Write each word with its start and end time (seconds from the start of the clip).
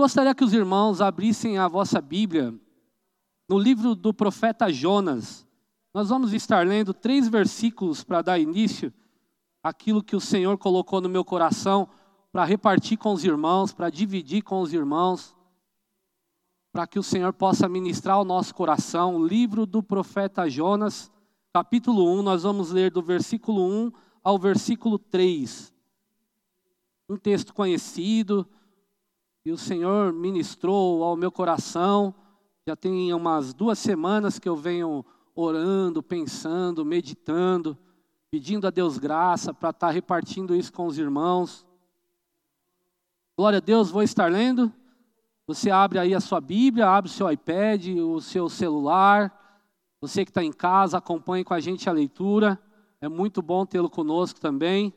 gostaria 0.00 0.34
que 0.34 0.42
os 0.42 0.54
irmãos 0.54 1.02
abrissem 1.02 1.58
a 1.58 1.68
vossa 1.68 2.00
Bíblia 2.00 2.58
no 3.46 3.58
livro 3.58 3.94
do 3.94 4.14
profeta 4.14 4.72
Jonas. 4.72 5.46
Nós 5.92 6.08
vamos 6.08 6.32
estar 6.32 6.66
lendo 6.66 6.94
três 6.94 7.28
versículos 7.28 8.02
para 8.02 8.22
dar 8.22 8.38
início 8.38 8.90
àquilo 9.62 10.02
que 10.02 10.16
o 10.16 10.20
Senhor 10.20 10.56
colocou 10.56 11.02
no 11.02 11.08
meu 11.10 11.22
coração 11.22 11.86
para 12.32 12.46
repartir 12.46 12.96
com 12.96 13.12
os 13.12 13.26
irmãos, 13.26 13.74
para 13.74 13.90
dividir 13.90 14.40
com 14.40 14.62
os 14.62 14.72
irmãos, 14.72 15.36
para 16.72 16.86
que 16.86 16.98
o 16.98 17.02
Senhor 17.02 17.34
possa 17.34 17.68
ministrar 17.68 18.16
ao 18.16 18.24
nosso 18.24 18.54
coração. 18.54 19.16
O 19.16 19.26
livro 19.26 19.66
do 19.66 19.82
profeta 19.82 20.48
Jonas, 20.48 21.12
capítulo 21.52 22.10
1, 22.20 22.22
nós 22.22 22.42
vamos 22.44 22.70
ler 22.70 22.90
do 22.90 23.02
versículo 23.02 23.68
1 23.68 23.92
ao 24.24 24.38
versículo 24.38 24.98
3. 24.98 25.70
Um 27.06 27.18
texto 27.18 27.52
conhecido, 27.52 28.48
e 29.44 29.50
o 29.50 29.58
Senhor 29.58 30.12
ministrou 30.12 31.02
ao 31.02 31.16
meu 31.16 31.32
coração. 31.32 32.14
Já 32.66 32.76
tem 32.76 33.12
umas 33.12 33.54
duas 33.54 33.78
semanas 33.78 34.38
que 34.38 34.48
eu 34.48 34.56
venho 34.56 35.04
orando, 35.34 36.02
pensando, 36.02 36.84
meditando, 36.84 37.76
pedindo 38.30 38.66
a 38.66 38.70
Deus 38.70 38.98
graça 38.98 39.54
para 39.54 39.70
estar 39.70 39.88
tá 39.88 39.92
repartindo 39.92 40.54
isso 40.54 40.72
com 40.72 40.86
os 40.86 40.98
irmãos. 40.98 41.66
Glória 43.36 43.56
a 43.56 43.60
Deus, 43.60 43.90
vou 43.90 44.02
estar 44.02 44.30
lendo. 44.30 44.72
Você 45.46 45.70
abre 45.70 45.98
aí 45.98 46.14
a 46.14 46.20
sua 46.20 46.40
Bíblia, 46.40 46.88
abre 46.88 47.10
o 47.10 47.12
seu 47.12 47.30
iPad, 47.30 47.88
o 47.88 48.20
seu 48.20 48.48
celular. 48.48 49.36
Você 50.00 50.24
que 50.24 50.30
está 50.30 50.44
em 50.44 50.52
casa, 50.52 50.98
acompanhe 50.98 51.42
com 51.42 51.54
a 51.54 51.60
gente 51.60 51.88
a 51.88 51.92
leitura. 51.92 52.60
É 53.00 53.08
muito 53.08 53.40
bom 53.40 53.64
tê-lo 53.64 53.88
conosco 53.88 54.38
também. 54.38 54.92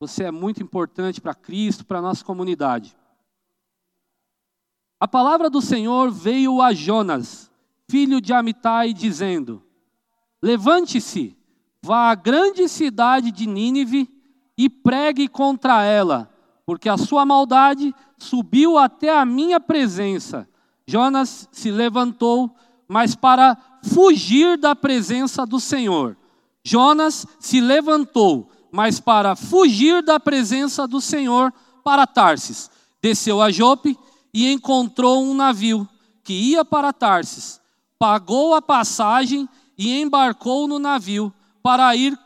Você 0.00 0.24
é 0.24 0.30
muito 0.30 0.62
importante 0.62 1.20
para 1.20 1.34
Cristo, 1.34 1.84
para 1.84 1.98
a 1.98 2.02
nossa 2.02 2.24
comunidade. 2.24 2.96
A 5.04 5.06
palavra 5.06 5.50
do 5.50 5.60
Senhor 5.60 6.10
veio 6.10 6.62
a 6.62 6.72
Jonas, 6.72 7.50
filho 7.86 8.22
de 8.22 8.32
Amitai, 8.32 8.94
dizendo: 8.94 9.62
Levante-se, 10.40 11.36
vá 11.82 12.10
à 12.10 12.14
grande 12.14 12.66
cidade 12.70 13.30
de 13.30 13.46
Nínive 13.46 14.08
e 14.56 14.70
pregue 14.70 15.28
contra 15.28 15.82
ela, 15.84 16.32
porque 16.64 16.88
a 16.88 16.96
sua 16.96 17.26
maldade 17.26 17.94
subiu 18.16 18.78
até 18.78 19.14
a 19.14 19.26
minha 19.26 19.60
presença. 19.60 20.48
Jonas 20.86 21.50
se 21.52 21.70
levantou, 21.70 22.56
mas 22.88 23.14
para 23.14 23.58
fugir 23.82 24.56
da 24.56 24.74
presença 24.74 25.44
do 25.44 25.60
Senhor. 25.60 26.16
Jonas 26.64 27.26
se 27.38 27.60
levantou, 27.60 28.48
mas 28.72 29.00
para 29.00 29.36
fugir 29.36 30.02
da 30.02 30.18
presença 30.18 30.88
do 30.88 30.98
Senhor 30.98 31.52
para 31.84 32.06
Tarsis. 32.06 32.70
Desceu 33.02 33.42
a 33.42 33.50
Jope 33.50 33.98
e 34.34 34.52
encontrou 34.52 35.22
um 35.22 35.32
navio 35.32 35.88
que 36.24 36.32
ia 36.32 36.64
para 36.64 36.92
Tarsis. 36.92 37.60
Pagou 37.96 38.52
a 38.54 38.60
passagem 38.60 39.48
e 39.78 40.00
embarcou 40.00 40.66
no 40.66 40.80
navio 40.80 41.32
para 41.62 41.94
ir 41.94 42.18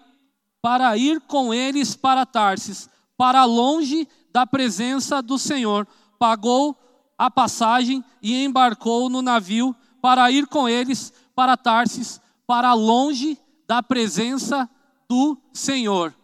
para 0.61 0.97
ir 0.97 1.21
com 1.21 1.55
eles 1.55 1.95
para 1.95 2.27
Tarsis, 2.27 2.91
para 3.17 3.45
longe 3.45 4.09
da 4.33 4.45
presença 4.45 5.23
do 5.23 5.39
Senhor. 5.39 5.87
Pagou 6.19 6.77
a 7.17 7.31
passagem 7.31 8.05
e 8.21 8.45
embarcou 8.45 9.09
no 9.09 9.23
navio 9.23 9.75
para 10.01 10.31
ir 10.33 10.47
com 10.49 10.69
eles 10.69 11.13
para 11.35 11.57
Tarsis, 11.57 12.21
para 12.47 12.73
longe 12.75 13.39
da 13.69 13.83
presença 13.83 14.69
do 15.09 15.39
Senhor. 15.53 16.15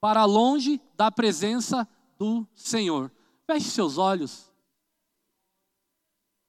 Para 0.00 0.24
longe 0.24 0.80
da 0.96 1.10
presença 1.10 1.88
do 2.18 2.46
Senhor. 2.54 3.10
Feche 3.52 3.68
seus 3.68 3.98
olhos. 3.98 4.50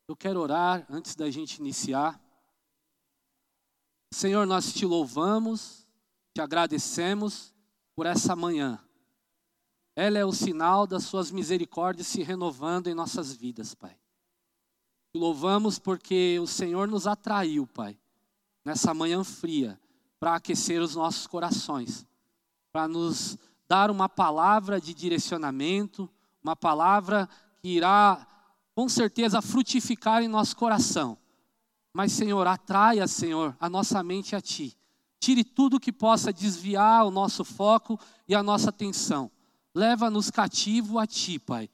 Eu 0.07 0.15
quero 0.15 0.39
orar 0.39 0.85
antes 0.89 1.15
da 1.15 1.29
gente 1.29 1.57
iniciar. 1.57 2.17
Senhor, 4.13 4.47
nós 4.47 4.71
te 4.71 4.85
louvamos, 4.85 5.85
te 6.33 6.39
agradecemos 6.39 7.53
por 7.93 8.05
essa 8.05 8.37
manhã. 8.37 8.79
Ela 9.97 10.17
é 10.17 10.23
o 10.23 10.31
sinal 10.31 10.87
das 10.87 11.03
suas 11.03 11.29
misericórdias 11.29 12.07
se 12.07 12.23
renovando 12.23 12.87
em 12.87 12.93
nossas 12.93 13.33
vidas, 13.33 13.75
Pai. 13.75 13.99
Te 15.11 15.19
louvamos 15.19 15.77
porque 15.77 16.39
o 16.39 16.47
Senhor 16.47 16.87
nos 16.87 17.05
atraiu, 17.05 17.67
Pai, 17.67 17.99
nessa 18.63 18.93
manhã 18.93 19.25
fria, 19.25 19.77
para 20.21 20.35
aquecer 20.35 20.81
os 20.81 20.95
nossos 20.95 21.27
corações, 21.27 22.07
para 22.71 22.87
nos 22.87 23.37
dar 23.67 23.91
uma 23.91 24.07
palavra 24.07 24.79
de 24.79 24.93
direcionamento, 24.93 26.09
uma 26.43 26.55
palavra 26.55 27.29
que 27.61 27.69
irá 27.69 28.27
com 28.75 28.89
certeza 28.89 29.41
frutificar 29.41 30.21
em 30.21 30.27
nosso 30.27 30.55
coração. 30.55 31.17
Mas, 31.93 32.11
Senhor, 32.11 32.45
atraia, 32.47 33.07
Senhor, 33.07 33.55
a 33.59 33.69
nossa 33.69 34.03
mente 34.03 34.35
a 34.35 34.41
Ti. 34.41 34.75
Tire 35.19 35.43
tudo 35.43 35.79
que 35.79 35.91
possa 35.91 36.33
desviar 36.33 37.05
o 37.05 37.11
nosso 37.11 37.45
foco 37.45 37.99
e 38.27 38.35
a 38.35 38.43
nossa 38.43 38.69
atenção. 38.69 39.31
Leva-nos 39.73 40.29
cativo 40.29 40.99
a 40.99 41.07
Ti, 41.07 41.39
Pai. 41.39 41.69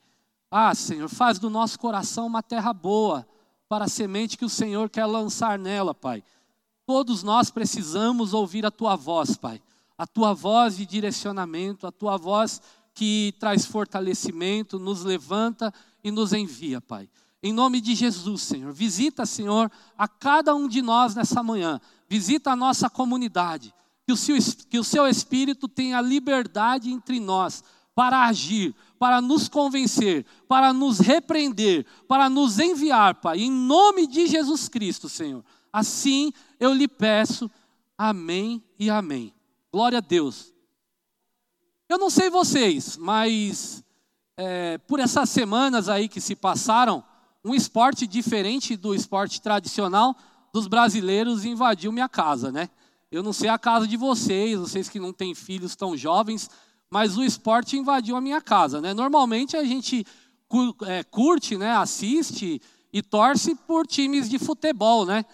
Ah, 0.52 0.76
Senhor, 0.76 1.08
faz 1.08 1.40
do 1.40 1.50
nosso 1.50 1.80
coração 1.80 2.28
uma 2.28 2.44
terra 2.44 2.74
boa 2.74 3.28
para 3.68 3.86
a 3.86 3.90
semente 3.90 4.38
que 4.38 4.46
o 4.46 4.50
Senhor 4.50 4.90
quer 4.90 5.06
lançar 5.06 5.58
nela, 5.58 5.96
Pai. 5.96 6.24
Todos 6.86 7.24
nós 7.24 7.50
precisamos 7.50 8.34
ouvir 8.34 8.66
a 8.66 8.72
Tua 8.72 8.96
voz, 8.96 9.38
Pai. 9.38 9.62
A 9.98 10.08
Tua 10.08 10.34
voz 10.34 10.78
de 10.78 10.86
direcionamento, 10.86 11.86
a 11.86 11.92
Tua 11.92 12.18
voz 12.18 12.62
que 13.00 13.34
traz 13.40 13.66
fortalecimento, 13.66 14.78
nos 14.78 15.06
levanta 15.06 15.74
e 16.04 16.12
nos 16.12 16.34
envia, 16.34 16.82
Pai. 16.82 17.10
Em 17.42 17.54
nome 17.54 17.80
de 17.80 17.96
Jesus, 17.96 18.42
Senhor. 18.42 18.74
Visita, 18.74 19.26
Senhor, 19.26 19.72
a 19.98 20.06
cada 20.06 20.54
um 20.54 20.68
de 20.68 20.82
nós 20.82 21.16
nessa 21.16 21.42
manhã. 21.42 21.80
Visita 22.10 22.52
a 22.52 22.58
nossa 22.58 22.90
comunidade. 22.90 23.74
Que 24.06 24.12
o 24.12 24.18
seu, 24.18 24.36
que 24.70 24.78
o 24.78 24.84
seu 24.84 25.08
Espírito 25.08 25.66
tenha 25.70 26.02
liberdade 26.02 26.92
entre 26.92 27.22
nós 27.22 27.64
para 27.96 28.26
agir, 28.26 28.76
para 29.00 29.22
nos 29.22 29.48
convencer, 29.48 30.26
para 30.46 30.74
nos 30.74 31.00
repreender, 31.00 31.86
para 32.06 32.30
nos 32.30 32.60
enviar, 32.60 33.16
Pai. 33.16 33.40
Em 33.40 33.50
nome 33.50 34.08
de 34.08 34.28
Jesus 34.28 34.68
Cristo, 34.68 35.08
Senhor. 35.08 35.46
Assim 35.72 36.34
eu 36.60 36.74
lhe 36.74 36.88
peço. 36.90 37.50
Amém 37.98 38.62
e 38.78 38.90
amém. 38.90 39.34
Glória 39.72 40.00
a 40.00 40.02
Deus. 40.02 40.54
Eu 41.90 41.98
não 41.98 42.12
sei 42.12 42.30
vocês, 42.30 42.98
mas 42.98 43.84
é, 44.38 44.78
por 44.78 45.00
essas 45.00 45.28
semanas 45.28 45.90
aí 45.90 46.08
que 46.08 46.22
se 46.22 46.36
passaram, 46.36 47.04
um 47.44 47.56
esporte 47.56 48.06
diferente 48.06 48.78
do 48.78 48.94
esporte 48.94 49.42
tradicional 49.42 50.16
dos 50.54 50.68
brasileiros 50.68 51.46
invadiu 51.46 51.92
minha 51.92 52.08
casa, 52.08 52.52
né? 52.52 52.70
Eu 53.12 53.24
não 53.24 53.34
sei 53.34 53.50
a 53.50 53.58
casa 53.58 53.88
de 53.88 53.98
vocês, 53.98 54.60
vocês 54.60 54.88
que 54.88 55.00
não 55.00 55.12
têm 55.12 55.34
filhos 55.34 55.76
tão 55.76 55.98
jovens, 55.98 56.48
mas 56.92 57.18
o 57.18 57.24
esporte 57.24 57.76
invadiu 57.76 58.16
a 58.16 58.22
minha 58.22 58.40
casa, 58.40 58.80
né? 58.80 58.94
Normalmente 58.94 59.58
a 59.58 59.64
gente 59.64 60.06
é, 60.86 61.04
curte, 61.04 61.58
né, 61.58 61.72
assiste 61.72 62.62
e 62.94 63.02
torce 63.02 63.56
por 63.56 63.88
times 63.88 64.30
de 64.30 64.38
futebol, 64.38 65.08
né? 65.08 65.26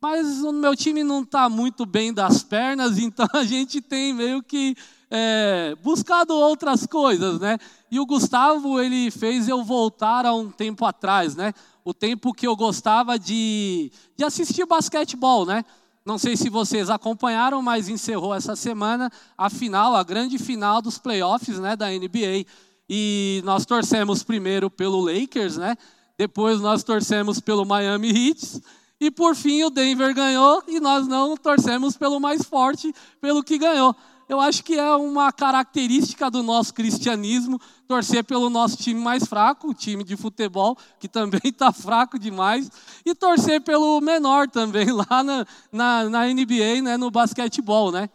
Mas 0.00 0.44
o 0.44 0.52
meu 0.52 0.76
time 0.76 1.02
não 1.02 1.22
está 1.22 1.48
muito 1.48 1.84
bem 1.84 2.14
das 2.14 2.44
pernas, 2.44 2.98
então 3.02 3.26
a 3.32 3.42
gente 3.42 3.80
tem 3.80 4.14
meio 4.14 4.44
que 4.44 4.76
é, 5.16 5.76
buscado 5.80 6.34
outras 6.34 6.88
coisas, 6.88 7.38
né? 7.38 7.56
E 7.88 8.00
o 8.00 8.06
Gustavo, 8.06 8.80
ele 8.80 9.12
fez 9.12 9.48
eu 9.48 9.62
voltar 9.62 10.26
a 10.26 10.34
um 10.34 10.50
tempo 10.50 10.84
atrás, 10.84 11.36
né? 11.36 11.54
O 11.84 11.94
tempo 11.94 12.34
que 12.34 12.44
eu 12.44 12.56
gostava 12.56 13.16
de, 13.16 13.92
de 14.16 14.24
assistir 14.24 14.66
basquetebol, 14.66 15.46
né? 15.46 15.64
Não 16.04 16.18
sei 16.18 16.36
se 16.36 16.50
vocês 16.50 16.90
acompanharam, 16.90 17.62
mas 17.62 17.88
encerrou 17.88 18.34
essa 18.34 18.56
semana 18.56 19.08
a 19.38 19.48
final, 19.48 19.94
a 19.94 20.02
grande 20.02 20.36
final 20.36 20.82
dos 20.82 20.98
playoffs, 20.98 21.60
né, 21.60 21.76
da 21.76 21.90
NBA. 21.90 22.44
E 22.90 23.40
nós 23.44 23.64
torcemos 23.64 24.24
primeiro 24.24 24.68
pelo 24.68 25.00
Lakers, 25.00 25.56
né? 25.56 25.76
Depois 26.18 26.60
nós 26.60 26.82
torcemos 26.82 27.38
pelo 27.38 27.64
Miami 27.64 28.08
Heat. 28.08 28.60
E 29.00 29.12
por 29.12 29.36
fim 29.36 29.62
o 29.62 29.70
Denver 29.70 30.12
ganhou 30.12 30.60
e 30.66 30.80
nós 30.80 31.06
não 31.06 31.36
torcemos 31.36 31.96
pelo 31.96 32.18
mais 32.18 32.42
forte, 32.42 32.92
pelo 33.20 33.44
que 33.44 33.58
ganhou 33.58 33.94
eu 34.28 34.40
acho 34.40 34.64
que 34.64 34.74
é 34.78 34.94
uma 34.96 35.30
característica 35.32 36.30
do 36.30 36.42
nosso 36.42 36.72
cristianismo 36.72 37.60
torcer 37.86 38.24
pelo 38.24 38.48
nosso 38.48 38.76
time 38.76 39.00
mais 39.00 39.24
fraco, 39.24 39.68
o 39.68 39.74
time 39.74 40.02
de 40.02 40.16
futebol, 40.16 40.76
que 40.98 41.08
também 41.08 41.40
está 41.44 41.70
fraco 41.72 42.18
demais, 42.18 42.70
e 43.04 43.14
torcer 43.14 43.60
pelo 43.60 44.00
menor 44.00 44.48
também, 44.48 44.86
lá 44.92 45.22
na, 45.22 45.46
na, 45.70 46.04
na 46.08 46.26
NBA, 46.26 46.82
né, 46.82 46.96
no 46.96 47.10
basquetebol, 47.10 47.92
né? 47.92 48.08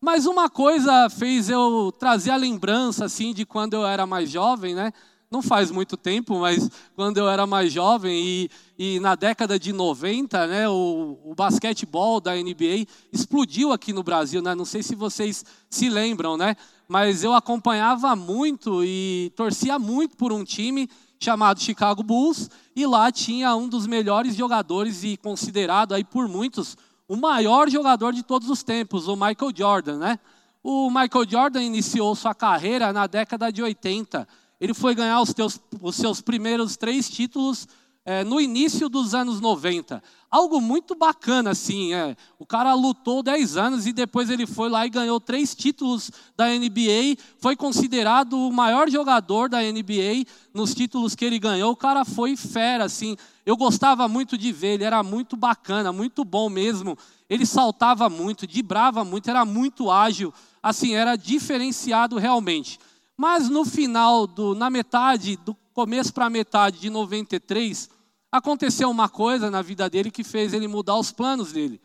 Mas 0.00 0.26
uma 0.26 0.48
coisa 0.48 1.10
fez 1.10 1.50
eu 1.50 1.92
trazer 1.98 2.30
a 2.30 2.36
lembrança, 2.36 3.04
assim, 3.04 3.34
de 3.34 3.44
quando 3.44 3.74
eu 3.74 3.84
era 3.84 4.06
mais 4.06 4.30
jovem, 4.30 4.74
né? 4.74 4.92
Não 5.30 5.42
faz 5.42 5.70
muito 5.70 5.96
tempo, 5.96 6.40
mas 6.40 6.70
quando 6.94 7.18
eu 7.18 7.28
era 7.28 7.46
mais 7.46 7.72
jovem 7.72 8.18
e, 8.24 8.50
e 8.78 9.00
na 9.00 9.14
década 9.14 9.58
de 9.58 9.72
90, 9.72 10.46
né, 10.46 10.68
o, 10.68 11.18
o 11.24 11.34
basquetebol 11.34 12.20
da 12.20 12.34
NBA 12.34 12.86
explodiu 13.12 13.72
aqui 13.72 13.92
no 13.92 14.02
Brasil, 14.02 14.40
né? 14.40 14.54
Não 14.54 14.64
sei 14.64 14.82
se 14.82 14.94
vocês 14.94 15.44
se 15.68 15.90
lembram, 15.90 16.36
né? 16.36 16.56
Mas 16.88 17.22
eu 17.22 17.34
acompanhava 17.34 18.16
muito 18.16 18.82
e 18.82 19.30
torcia 19.36 19.78
muito 19.78 20.16
por 20.16 20.32
um 20.32 20.44
time 20.44 20.88
chamado 21.20 21.60
Chicago 21.60 22.02
Bulls, 22.02 22.48
e 22.74 22.86
lá 22.86 23.10
tinha 23.10 23.54
um 23.56 23.68
dos 23.68 23.86
melhores 23.86 24.36
jogadores 24.36 25.02
e 25.02 25.16
considerado 25.16 25.92
aí 25.92 26.04
por 26.04 26.28
muitos 26.28 26.76
o 27.08 27.16
maior 27.16 27.68
jogador 27.68 28.12
de 28.12 28.22
todos 28.22 28.48
os 28.48 28.62
tempos, 28.62 29.08
o 29.08 29.16
Michael 29.16 29.52
Jordan, 29.54 29.98
né? 29.98 30.18
O 30.62 30.88
Michael 30.90 31.28
Jordan 31.28 31.62
iniciou 31.62 32.14
sua 32.14 32.34
carreira 32.34 32.92
na 32.92 33.06
década 33.06 33.50
de 33.50 33.62
80. 33.62 34.28
Ele 34.60 34.74
foi 34.74 34.94
ganhar 34.94 35.20
os, 35.20 35.32
teus, 35.32 35.60
os 35.80 35.96
seus 35.96 36.20
primeiros 36.20 36.76
três 36.76 37.08
títulos 37.08 37.68
é, 38.08 38.24
no 38.24 38.40
início 38.40 38.88
dos 38.88 39.14
anos 39.14 39.38
90. 39.38 40.02
Algo 40.30 40.62
muito 40.62 40.94
bacana, 40.94 41.50
assim. 41.50 41.92
É. 41.92 42.16
O 42.38 42.46
cara 42.46 42.72
lutou 42.72 43.22
10 43.22 43.58
anos 43.58 43.86
e 43.86 43.92
depois 43.92 44.30
ele 44.30 44.46
foi 44.46 44.70
lá 44.70 44.86
e 44.86 44.88
ganhou 44.88 45.20
três 45.20 45.54
títulos 45.54 46.10
da 46.34 46.46
NBA. 46.48 47.18
Foi 47.38 47.54
considerado 47.54 48.32
o 48.32 48.50
maior 48.50 48.88
jogador 48.88 49.50
da 49.50 49.60
NBA 49.60 50.24
nos 50.54 50.74
títulos 50.74 51.14
que 51.14 51.22
ele 51.22 51.38
ganhou. 51.38 51.70
O 51.70 51.76
cara 51.76 52.02
foi 52.02 52.34
fera, 52.34 52.84
assim. 52.84 53.14
Eu 53.44 53.58
gostava 53.58 54.08
muito 54.08 54.38
de 54.38 54.52
ver, 54.52 54.74
ele 54.74 54.84
era 54.84 55.02
muito 55.02 55.36
bacana, 55.36 55.92
muito 55.92 56.24
bom 56.24 56.48
mesmo. 56.48 56.96
Ele 57.28 57.44
saltava 57.44 58.08
muito, 58.08 58.46
dibrava 58.46 59.04
muito, 59.04 59.28
era 59.28 59.44
muito 59.44 59.90
ágil. 59.90 60.32
Assim, 60.62 60.94
era 60.94 61.14
diferenciado 61.14 62.16
realmente. 62.16 62.78
Mas 63.20 63.48
no 63.48 63.64
final, 63.64 64.28
do, 64.28 64.54
na 64.54 64.70
metade, 64.70 65.36
do 65.38 65.52
começo 65.74 66.14
para 66.14 66.26
a 66.26 66.30
metade 66.30 66.78
de 66.78 66.88
93, 66.88 67.90
aconteceu 68.30 68.88
uma 68.88 69.08
coisa 69.08 69.50
na 69.50 69.60
vida 69.60 69.90
dele 69.90 70.08
que 70.08 70.22
fez 70.22 70.54
ele 70.54 70.68
mudar 70.68 70.96
os 70.96 71.10
planos 71.10 71.52
dele. 71.52 71.80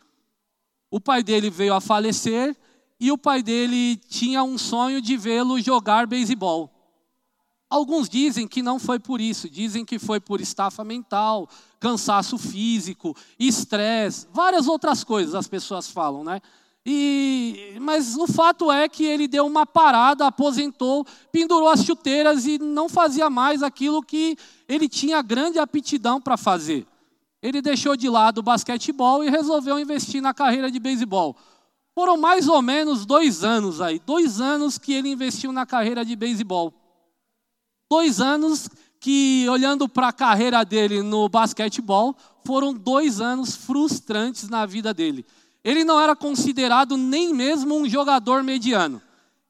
O 0.88 1.00
pai 1.00 1.24
dele 1.24 1.50
veio 1.50 1.74
a 1.74 1.80
falecer 1.80 2.56
e 3.00 3.10
o 3.10 3.18
pai 3.18 3.42
dele 3.42 3.96
tinha 3.96 4.44
um 4.44 4.56
sonho 4.56 5.02
de 5.02 5.16
vê-lo 5.16 5.60
jogar 5.60 6.06
beisebol. 6.06 6.70
Alguns 7.68 8.08
dizem 8.08 8.46
que 8.46 8.62
não 8.62 8.78
foi 8.78 9.00
por 9.00 9.20
isso, 9.20 9.50
dizem 9.50 9.84
que 9.84 9.98
foi 9.98 10.20
por 10.20 10.40
estafa 10.40 10.84
mental, 10.84 11.48
cansaço 11.80 12.38
físico, 12.38 13.16
estresse, 13.36 14.28
várias 14.32 14.68
outras 14.68 15.02
coisas 15.02 15.34
as 15.34 15.48
pessoas 15.48 15.90
falam, 15.90 16.22
né? 16.22 16.40
E, 16.86 17.78
mas 17.80 18.14
o 18.16 18.26
fato 18.26 18.70
é 18.70 18.88
que 18.88 19.04
ele 19.04 19.26
deu 19.26 19.46
uma 19.46 19.64
parada, 19.64 20.26
aposentou, 20.26 21.06
pendurou 21.32 21.68
as 21.68 21.82
chuteiras 21.82 22.46
e 22.46 22.58
não 22.58 22.88
fazia 22.88 23.30
mais 23.30 23.62
aquilo 23.62 24.02
que 24.02 24.36
ele 24.68 24.88
tinha 24.88 25.22
grande 25.22 25.58
aptidão 25.58 26.20
para 26.20 26.36
fazer. 26.36 26.86
Ele 27.42 27.62
deixou 27.62 27.96
de 27.96 28.08
lado 28.08 28.38
o 28.38 28.42
basquetebol 28.42 29.24
e 29.24 29.30
resolveu 29.30 29.78
investir 29.78 30.20
na 30.20 30.34
carreira 30.34 30.70
de 30.70 30.78
beisebol. 30.78 31.36
Foram 31.94 32.16
mais 32.16 32.48
ou 32.48 32.60
menos 32.60 33.06
dois 33.06 33.44
anos 33.44 33.80
aí, 33.80 33.98
dois 33.98 34.40
anos 34.40 34.78
que 34.78 34.92
ele 34.92 35.10
investiu 35.10 35.52
na 35.52 35.64
carreira 35.64 36.04
de 36.04 36.16
beisebol. 36.16 36.72
Dois 37.90 38.20
anos 38.20 38.68
que, 38.98 39.46
olhando 39.48 39.88
para 39.88 40.08
a 40.08 40.12
carreira 40.12 40.64
dele 40.64 41.02
no 41.02 41.28
basquetebol, 41.28 42.16
foram 42.44 42.74
dois 42.74 43.20
anos 43.20 43.54
frustrantes 43.54 44.48
na 44.48 44.66
vida 44.66 44.92
dele. 44.92 45.24
Ele 45.64 45.82
não 45.82 45.98
era 45.98 46.14
considerado 46.14 46.96
nem 46.96 47.32
mesmo 47.32 47.74
um 47.74 47.88
jogador 47.88 48.42
mediano. 48.42 49.00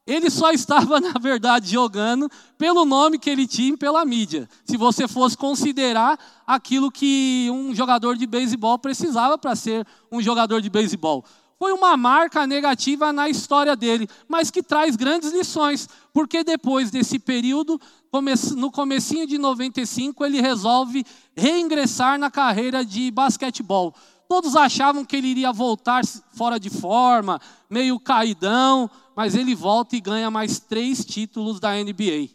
Ele 0.07 0.29
só 0.29 0.51
estava, 0.53 0.99
na 1.01 1.13
verdade, 1.19 1.71
jogando 1.71 2.29
pelo 2.57 2.85
nome 2.85 3.19
que 3.19 3.29
ele 3.29 3.45
tinha 3.45 3.75
pela 3.77 4.05
mídia. 4.05 4.47
Se 4.63 4.77
você 4.77 5.07
fosse 5.07 5.35
considerar 5.35 6.17
aquilo 6.47 6.91
que 6.91 7.49
um 7.51 7.75
jogador 7.75 8.15
de 8.15 8.25
beisebol 8.25 8.79
precisava 8.79 9.37
para 9.37 9.55
ser 9.55 9.85
um 10.11 10.21
jogador 10.21 10.61
de 10.61 10.69
beisebol. 10.69 11.25
Foi 11.57 11.71
uma 11.71 11.95
marca 11.95 12.45
negativa 12.45 13.13
na 13.13 13.29
história 13.29 13.77
dele, 13.77 14.09
mas 14.27 14.51
que 14.51 14.61
traz 14.61 14.97
grandes 14.97 15.31
lições, 15.31 15.87
porque 16.13 16.43
depois 16.43 16.91
desse 16.91 17.17
período, 17.17 17.79
no 18.57 18.69
comecinho 18.69 19.25
de 19.25 19.37
95, 19.37 20.25
ele 20.25 20.41
resolve 20.41 21.05
reingressar 21.35 22.19
na 22.19 22.29
carreira 22.29 22.83
de 22.83 23.09
basquetebol. 23.09 23.95
Todos 24.27 24.55
achavam 24.55 25.05
que 25.05 25.15
ele 25.15 25.27
iria 25.27 25.51
voltar 25.51 26.03
fora 26.33 26.59
de 26.59 26.69
forma, 26.69 27.39
meio 27.69 27.99
caidão, 27.99 28.89
mas 29.15 29.35
ele 29.35 29.53
volta 29.53 29.95
e 29.95 30.01
ganha 30.01 30.31
mais 30.31 30.59
três 30.59 31.05
títulos 31.05 31.59
da 31.59 31.73
NBA. 31.75 32.29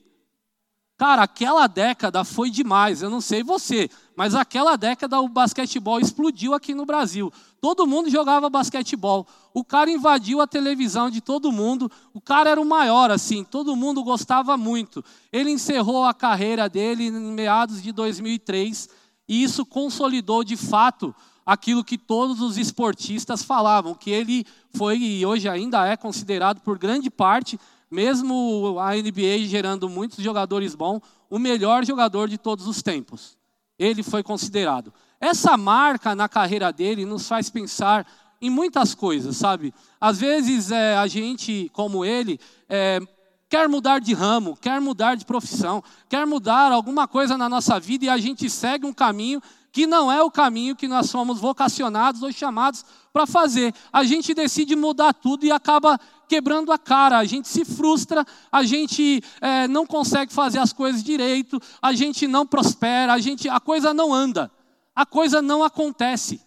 Cara, 1.01 1.23
aquela 1.23 1.67
década 1.67 2.25
foi 2.25 2.51
demais. 2.51 3.01
Eu 3.01 3.09
não 3.09 3.23
sei 3.23 3.43
você, 3.43 3.89
mas 4.15 4.35
aquela 4.35 4.77
década 4.77 5.19
o 5.19 5.29
basquetebol 5.29 5.99
explodiu 5.99 6.53
aqui 6.53 6.75
no 6.75 6.85
Brasil. 6.85 7.33
Todo 7.59 7.87
mundo 7.87 8.11
jogava 8.11 8.51
basquetebol. 8.51 9.27
O 9.55 9.65
cara 9.65 9.91
invadiu 9.91 10.43
a 10.43 10.47
televisão 10.47 11.09
de 11.09 11.23
todo 11.23 11.51
mundo. 11.51 11.91
O 12.13 12.21
cara 12.21 12.51
era 12.51 12.61
o 12.61 12.67
maior, 12.67 13.11
assim. 13.11 13.43
Todo 13.43 13.75
mundo 13.75 14.05
gostava 14.05 14.59
muito. 14.59 15.03
Ele 15.33 15.51
encerrou 15.51 16.05
a 16.05 16.13
carreira 16.13 16.69
dele 16.69 17.07
em 17.07 17.33
meados 17.33 17.83
de 17.83 17.93
2003 17.93 18.91
e 19.27 19.43
isso 19.43 19.65
consolidou 19.65 20.45
de 20.45 20.57
fato 20.57 21.15
aquilo 21.45 21.85
que 21.85 21.99
todos 21.99 22.41
os 22.41 22.57
esportistas 22.57 23.43
falavam, 23.43 23.95
que 23.95 24.11
ele 24.11 24.45
foi 24.75 24.99
e 24.99 25.27
hoje 25.27 25.49
ainda 25.49 25.87
é 25.87 25.97
considerado 25.97 26.61
por 26.61 26.79
grande 26.79 27.11
parte, 27.11 27.59
mesmo 27.91 28.79
a 28.79 28.95
NBA 28.95 29.47
gerando 29.47 29.89
muitos 29.89 30.23
jogadores 30.23 30.75
bons, 30.75 31.01
o 31.29 31.39
melhor 31.39 31.85
jogador 31.85 32.29
de 32.29 32.39
todos 32.39 32.67
os 32.67 32.83
tempos. 32.83 33.37
Ele 33.79 34.03
foi 34.03 34.23
considerado. 34.23 34.93
Essa 35.21 35.57
marca 35.57 36.15
na 36.15 36.29
carreira 36.29 36.73
dele 36.73 37.05
nos 37.05 37.27
faz 37.27 37.51
pensar 37.51 38.07
em 38.41 38.49
muitas 38.49 38.95
coisas, 38.95 39.37
sabe? 39.37 39.75
Às 40.01 40.19
vezes 40.19 40.71
é, 40.71 40.97
a 40.97 41.07
gente, 41.07 41.71
como 41.75 42.05
ele, 42.05 42.41
é, 42.69 43.01
quer 43.49 43.69
mudar 43.69 43.99
de 43.99 44.15
ramo, 44.15 44.57
quer 44.57 44.81
mudar 44.81 45.17
de 45.17 45.27
profissão, 45.27 45.83
quer 46.09 46.27
mudar 46.27 46.73
alguma 46.73 47.07
coisa 47.07 47.37
na 47.37 47.49
nossa 47.49 47.79
vida 47.79 48.07
e 48.07 48.09
a 48.09 48.17
gente 48.17 48.49
segue 48.49 48.87
um 48.87 48.93
caminho 48.93 49.43
que 49.73 49.87
não 49.87 50.11
é 50.11 50.23
o 50.23 50.31
caminho 50.31 50.77
que 50.77 50.89
nós 50.89 51.09
somos 51.11 51.39
vocacionados 51.39 52.23
ou 52.23 52.33
chamados 52.33 52.85
para 53.13 53.27
fazer. 53.27 53.75
A 53.93 54.05
gente 54.05 54.35
decide 54.35 54.75
mudar 54.77 55.13
tudo 55.13 55.45
e 55.45 55.53
acaba 55.53 55.99
quebrando 56.29 56.71
a 56.71 56.79
cara, 56.79 57.19
a 57.19 57.25
gente 57.25 57.49
se 57.49 57.65
frustra, 57.65 58.25
a 58.53 58.63
gente 58.63 59.23
é, 59.41 59.67
não 59.67 59.85
consegue 59.85 60.33
fazer 60.33 60.59
as 60.59 60.73
coisas 60.73 61.03
direito, 61.03 61.61
a 61.83 61.93
gente 61.93 62.29
não 62.29 62.47
prospera, 62.47 63.13
a, 63.13 63.19
gente, 63.19 63.49
a 63.49 63.59
coisa 63.59 63.93
não 63.93 64.15
anda, 64.15 64.51
a 64.95 65.05
coisa 65.05 65.43
não 65.43 65.65
acontece. 65.65 66.41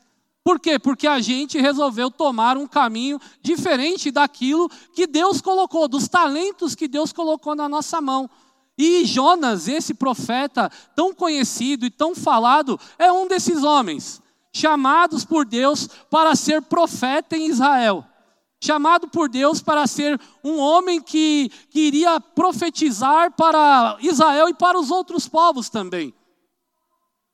Por 0.43 0.59
quê? 0.59 0.77
Porque 0.77 1.07
a 1.07 1.19
gente 1.21 1.57
resolveu 1.59 2.11
tomar 2.11 2.57
um 2.57 2.67
caminho 2.67 3.19
diferente 3.41 4.11
daquilo 4.11 4.69
que 4.93 5.07
Deus 5.07 5.41
colocou, 5.41 5.87
dos 5.87 6.07
talentos 6.07 6.75
que 6.75 6.87
Deus 6.87 7.13
colocou 7.13 7.55
na 7.55 7.69
nossa 7.69 8.01
mão. 8.01 8.29
E 8.77 9.05
Jonas, 9.05 9.67
esse 9.67 9.93
profeta 9.93 10.71
tão 10.95 11.13
conhecido 11.13 11.85
e 11.85 11.91
tão 11.91 12.15
falado, 12.15 12.79
é 12.97 13.11
um 13.11 13.27
desses 13.27 13.63
homens, 13.63 14.21
chamados 14.51 15.23
por 15.23 15.45
Deus 15.45 15.87
para 16.09 16.35
ser 16.35 16.61
profeta 16.61 17.37
em 17.37 17.47
Israel. 17.47 18.05
Chamado 18.63 19.09
por 19.09 19.27
Deus 19.27 19.61
para 19.61 19.85
ser 19.85 20.19
um 20.43 20.57
homem 20.57 21.01
que, 21.01 21.51
iria 21.75 22.19
profetizar 22.19 23.31
para 23.31 23.97
Israel 23.99 24.47
e 24.47 24.53
para 24.53 24.79
os 24.79 24.89
outros 24.89 25.27
povos 25.27 25.69
também. 25.69 26.13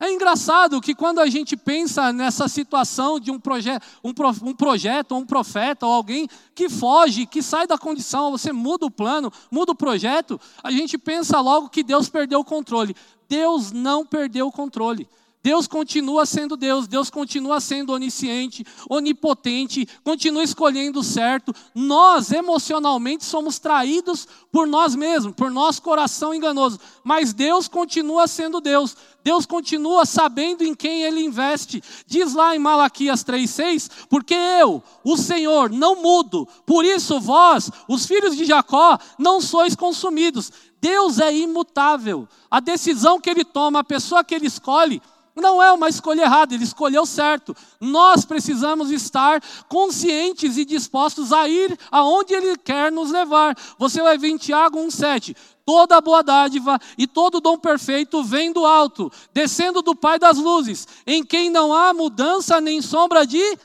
É 0.02 0.10
engraçado 0.10 0.80
que 0.80 0.96
quando 0.96 1.20
a 1.20 1.28
gente 1.28 1.58
pensa 1.58 2.14
nessa 2.14 2.48
situação 2.48 3.20
de 3.20 3.32
um, 3.32 3.38
proje 3.38 3.70
um, 4.02 4.14
pro 4.14 4.30
um 4.44 4.54
projeto, 4.54 5.14
um 5.14 5.26
profeta, 5.26 5.86
ou 5.86 5.92
alguém 5.92 6.26
que 6.56 6.70
foge, 6.70 7.26
que 7.26 7.44
sai 7.44 7.68
da 7.68 7.78
condição, 7.78 8.32
você 8.32 8.54
muda 8.54 8.86
o 8.86 8.92
plano, 8.92 9.32
muda 9.52 9.74
o 9.74 9.76
projeto, 9.76 10.40
a 10.64 10.72
gente 10.72 10.98
pensa 10.98 11.42
logo 11.42 11.68
que 11.68 11.84
Deus 11.84 12.08
perdeu 12.08 12.40
o 12.40 12.46
controle. 12.46 12.96
Deus 13.28 13.74
não 13.74 14.06
perdeu 14.06 14.48
o 14.48 14.52
controle. 14.52 15.06
Deus 15.42 15.68
continua 15.68 16.26
sendo 16.26 16.58
Deus, 16.58 16.86
Deus 16.86 17.10
continua 17.10 17.62
sendo 17.62 17.94
onisciente, 17.94 18.66
onipotente, 18.90 19.88
continua 20.04 20.44
escolhendo 20.44 21.00
o 21.00 21.04
certo. 21.04 21.56
Nós, 21.74 22.32
emocionalmente, 22.34 23.24
somos 23.24 23.58
traídos 23.58 24.28
por 24.52 24.68
nós 24.68 24.96
mesmos, 24.96 25.34
por 25.34 25.50
nosso 25.50 25.82
coração 25.82 26.34
enganoso. 26.34 26.78
Mas 27.06 27.32
Deus 27.32 27.70
continua 27.70 28.28
sendo 28.28 28.60
Deus. 28.60 28.98
Deus 29.24 29.46
continua 29.46 30.06
sabendo 30.06 30.62
em 30.62 30.76
quem 30.76 31.04
Ele 31.04 31.24
investe. 31.24 31.82
Diz 32.06 32.34
lá 32.34 32.54
em 32.54 32.60
Malaquias 32.60 33.24
3,6: 33.24 33.90
Porque 34.10 34.34
eu, 34.34 34.84
o 35.06 35.16
Senhor, 35.16 35.70
não 35.70 36.02
mudo, 36.02 36.46
por 36.66 36.84
isso 36.84 37.18
vós, 37.18 37.72
os 37.88 38.06
filhos 38.06 38.36
de 38.36 38.44
Jacó, 38.44 39.00
não 39.18 39.40
sois 39.40 39.74
consumidos. 39.74 40.52
Deus 40.82 41.20
é 41.20 41.34
imutável. 41.34 42.28
A 42.52 42.60
decisão 42.60 43.22
que 43.22 43.30
Ele 43.30 43.46
toma, 43.46 43.80
a 43.80 43.84
pessoa 43.84 44.24
que 44.24 44.36
Ele 44.36 44.48
escolhe, 44.48 45.02
não 45.40 45.62
é 45.62 45.72
uma 45.72 45.90
escolha 45.90 46.22
errada, 46.22 46.54
ele 46.54 46.64
escolheu 46.64 47.06
certo. 47.06 47.56
Nós 47.80 48.26
precisamos 48.26 48.92
estar 48.92 49.42
conscientes 49.68 50.58
e 50.58 50.66
dispostos 50.66 51.32
a 51.32 51.48
ir 51.48 51.78
aonde 51.92 52.34
ele 52.34 52.58
quer 52.58 52.92
nos 52.92 53.12
levar. 53.12 53.58
Você 53.78 54.02
vai 54.02 54.18
ver 54.18 54.30
em 54.30 54.38
Tiago 54.38 54.80
1,7. 54.80 55.36
Toda 55.66 56.02
boa 56.02 56.24
dádiva 56.24 56.80
e 56.98 57.06
todo 57.06 57.40
dom 57.40 57.58
perfeito 57.58 58.24
vem 58.24 58.52
do 58.52 58.66
alto, 58.66 59.12
descendo 59.32 59.82
do 59.82 59.96
Pai 59.96 60.18
das 60.18 60.38
luzes, 60.38 60.88
em 61.06 61.24
quem 61.24 61.50
não 61.50 61.74
há 61.74 61.94
mudança 61.94 62.60
nem 62.60 62.82
sombra 62.82 63.26
de 63.26 63.58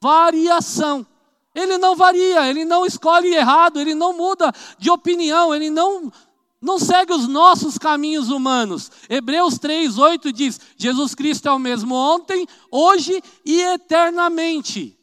variação. 0.00 1.06
Ele 1.54 1.78
não 1.78 1.96
varia, 1.96 2.46
ele 2.46 2.66
não 2.66 2.84
escolhe 2.84 3.34
errado, 3.34 3.80
ele 3.80 3.94
não 3.94 4.12
muda 4.12 4.52
de 4.78 4.90
opinião, 4.90 5.54
ele 5.54 5.70
não 5.70 6.12
não 6.60 6.78
segue 6.78 7.12
os 7.12 7.28
nossos 7.28 7.76
caminhos 7.78 8.30
humanos. 8.30 8.90
Hebreus 9.08 9.58
3, 9.58 9.98
8 9.98 10.32
diz: 10.32 10.60
Jesus 10.76 11.14
Cristo 11.14 11.48
é 11.48 11.52
o 11.52 11.58
mesmo 11.58 11.94
ontem, 11.94 12.46
hoje 12.70 13.22
e 13.44 13.60
eternamente. 13.60 14.98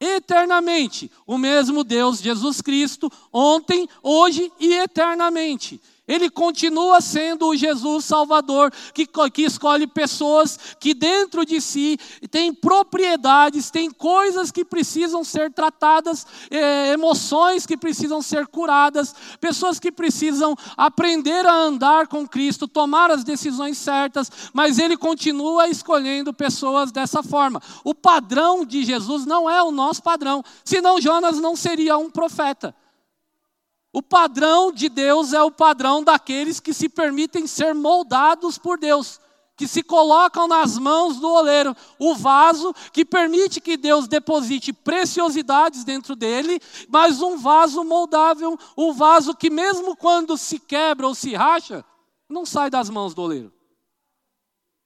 Eternamente. 0.00 1.10
O 1.26 1.36
mesmo 1.36 1.82
Deus, 1.82 2.20
Jesus 2.20 2.60
Cristo, 2.60 3.10
ontem, 3.32 3.88
hoje 4.02 4.52
e 4.60 4.74
eternamente. 4.74 5.80
Ele 6.08 6.30
continua 6.30 7.02
sendo 7.02 7.48
o 7.48 7.56
Jesus 7.56 8.06
Salvador, 8.06 8.72
que, 8.94 9.06
que 9.30 9.42
escolhe 9.42 9.86
pessoas 9.86 10.58
que 10.80 10.94
dentro 10.94 11.44
de 11.44 11.60
si 11.60 11.98
têm 12.30 12.54
propriedades, 12.54 13.70
têm 13.70 13.90
coisas 13.90 14.50
que 14.50 14.64
precisam 14.64 15.22
ser 15.22 15.52
tratadas, 15.52 16.26
é, 16.50 16.92
emoções 16.92 17.66
que 17.66 17.76
precisam 17.76 18.22
ser 18.22 18.46
curadas, 18.46 19.14
pessoas 19.38 19.78
que 19.78 19.92
precisam 19.92 20.56
aprender 20.76 21.44
a 21.44 21.52
andar 21.52 22.06
com 22.06 22.26
Cristo, 22.26 22.66
tomar 22.66 23.10
as 23.10 23.22
decisões 23.22 23.76
certas, 23.76 24.30
mas 24.54 24.78
ele 24.78 24.96
continua 24.96 25.68
escolhendo 25.68 26.32
pessoas 26.32 26.90
dessa 26.90 27.22
forma. 27.22 27.60
O 27.84 27.94
padrão 27.94 28.64
de 28.64 28.82
Jesus 28.82 29.26
não 29.26 29.48
é 29.48 29.62
o 29.62 29.70
nosso 29.70 30.02
padrão, 30.02 30.42
senão 30.64 31.00
Jonas 31.00 31.38
não 31.38 31.54
seria 31.54 31.98
um 31.98 32.10
profeta. 32.10 32.74
O 33.92 34.02
padrão 34.02 34.70
de 34.70 34.88
Deus 34.88 35.32
é 35.32 35.42
o 35.42 35.50
padrão 35.50 36.02
daqueles 36.04 36.60
que 36.60 36.74
se 36.74 36.88
permitem 36.88 37.46
ser 37.46 37.74
moldados 37.74 38.58
por 38.58 38.78
Deus, 38.78 39.18
que 39.56 39.66
se 39.66 39.82
colocam 39.82 40.46
nas 40.46 40.78
mãos 40.78 41.16
do 41.18 41.28
oleiro, 41.28 41.74
o 41.98 42.14
vaso 42.14 42.74
que 42.92 43.04
permite 43.04 43.60
que 43.60 43.76
Deus 43.76 44.06
deposite 44.06 44.72
preciosidades 44.72 45.84
dentro 45.84 46.14
dele, 46.14 46.60
mas 46.88 47.22
um 47.22 47.38
vaso 47.38 47.82
moldável, 47.82 48.58
um 48.76 48.92
vaso 48.92 49.34
que 49.34 49.50
mesmo 49.50 49.96
quando 49.96 50.36
se 50.36 50.58
quebra 50.58 51.06
ou 51.06 51.14
se 51.14 51.34
racha, 51.34 51.84
não 52.28 52.44
sai 52.44 52.68
das 52.68 52.90
mãos 52.90 53.14
do 53.14 53.22
oleiro. 53.22 53.52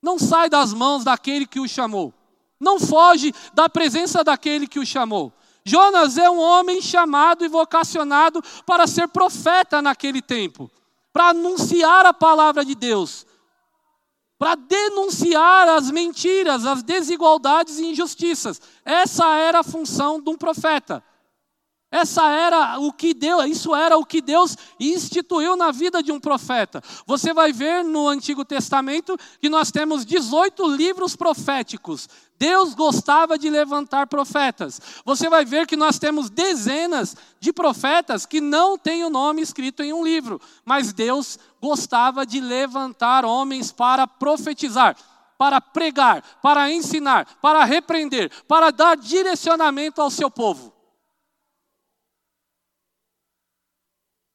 Não 0.01 0.19
sai 0.19 0.49
das 0.49 0.73
mãos 0.73 1.05
daquele 1.05 1.47
que 1.47 1.61
o 1.61 1.69
chamou. 1.69 2.15
Não 2.59 2.79
foge 2.79 3.35
da 3.53 3.69
presença 3.69 4.23
daquele 4.25 4.67
que 4.67 4.79
o 4.79 4.87
chamou. 4.87 5.33
Jonas 5.65 6.19
é 6.19 6.29
um 6.29 6.41
homem 6.41 6.81
chamado 6.81 7.45
e 7.45 7.49
vocacionado 7.49 8.43
para 8.67 8.87
ser 8.87 9.09
profeta 9.09 9.81
naquele 9.81 10.21
tempo, 10.21 10.71
para 11.13 11.29
anunciar 11.29 12.05
a 12.05 12.13
palavra 12.13 12.65
de 12.65 12.75
Deus, 12.75 13.27
para 14.39 14.57
denunciar 14.57 15.69
as 15.69 15.91
mentiras, 15.91 16.67
as 16.67 16.83
desigualdades 16.83 17.79
e 17.79 17.87
injustiças. 17.87 18.61
Essa 18.85 19.37
era 19.37 19.61
a 19.61 19.65
função 19.65 20.21
de 20.21 20.29
um 20.31 20.37
profeta. 20.37 21.03
Essa 21.93 22.27
era 22.31 22.81
o 22.81 22.91
que 22.91 23.13
Deus, 23.13 23.45
isso 23.45 23.75
era 23.75 23.99
o 23.99 24.07
que 24.07 24.23
Deus 24.23 24.57
instituiu 24.81 25.55
na 25.57 25.71
vida 25.71 26.03
de 26.03 26.11
um 26.11 26.19
profeta. 26.19 26.83
Você 27.07 27.35
vai 27.35 27.53
ver 27.53 27.85
no 27.85 28.09
Antigo 28.09 28.47
Testamento 28.47 29.15
que 29.39 29.51
nós 29.51 29.71
temos 29.71 30.07
18 30.07 30.67
livros 30.75 31.15
proféticos. 31.15 32.09
Deus 32.43 32.75
gostava 32.75 33.39
de 33.39 33.49
levantar 33.49 34.09
profetas. 34.09 34.81
Você 35.05 35.29
vai 35.29 35.45
ver 35.45 35.65
que 35.65 35.77
nós 35.77 35.97
temos 36.01 36.29
dezenas 36.29 37.17
de 37.39 37.53
profetas 37.53 38.27
que 38.27 38.41
não 38.41 38.77
têm 38.77 39.05
o 39.05 39.11
nome 39.11 39.41
escrito 39.41 39.81
em 39.81 39.93
um 39.93 40.03
livro, 40.03 40.41
mas 40.65 40.93
Deus 40.93 41.39
gostava 41.61 42.27
de 42.27 42.41
levantar 42.41 43.25
homens 43.25 43.71
para 43.71 44.09
profetizar 44.09 44.97
para 45.39 45.61
pregar, 45.61 46.23
para 46.41 46.71
ensinar, 46.71 47.27
para 47.41 47.65
repreender, 47.65 48.31
para 48.47 48.71
dar 48.71 48.97
direcionamento 48.97 50.01
ao 50.01 50.09
seu 50.09 50.31
povo. 50.31 50.73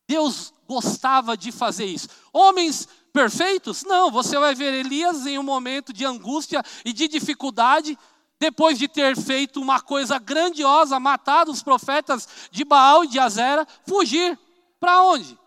Deus 0.09 0.53
gostava 0.67 1.37
de 1.37 1.51
fazer 1.51 1.85
isso. 1.85 2.09
Homens 2.33 2.87
perfeitos? 3.13 3.83
Não, 3.83 4.11
você 4.11 4.37
vai 4.37 4.53
ver 4.53 4.73
Elias 4.73 5.25
em 5.25 5.39
um 5.39 5.43
momento 5.43 5.91
de 5.91 6.05
angústia 6.05 6.63
e 6.85 6.93
de 6.93 7.07
dificuldade, 7.07 7.97
depois 8.39 8.77
de 8.77 8.87
ter 8.87 9.17
feito 9.17 9.61
uma 9.61 9.81
coisa 9.81 10.19
grandiosa, 10.19 10.99
matado 10.99 11.51
os 11.51 11.63
profetas 11.63 12.27
de 12.51 12.63
Baal 12.63 13.03
e 13.03 13.07
de 13.07 13.19
Azera, 13.19 13.67
fugir. 13.87 14.37
Para 14.79 15.01
onde? 15.03 15.37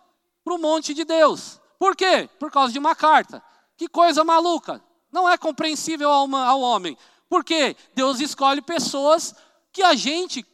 Para 0.44 0.54
o 0.54 0.58
monte 0.58 0.92
de 0.92 1.04
Deus. 1.04 1.60
Por 1.78 1.94
quê? 1.94 2.28
Por 2.38 2.50
causa 2.50 2.72
de 2.72 2.78
uma 2.78 2.94
carta. 2.94 3.42
Que 3.76 3.88
coisa 3.88 4.24
maluca. 4.24 4.82
Não 5.12 5.28
é 5.28 5.38
compreensível 5.38 6.10
ao, 6.10 6.34
ao 6.34 6.60
homem. 6.60 6.96
Porque 7.28 7.76
Deus 7.94 8.20
escolhe 8.20 8.60
pessoas 8.60 9.34
que 9.72 9.82
a 9.82 9.94
gente 9.94 10.44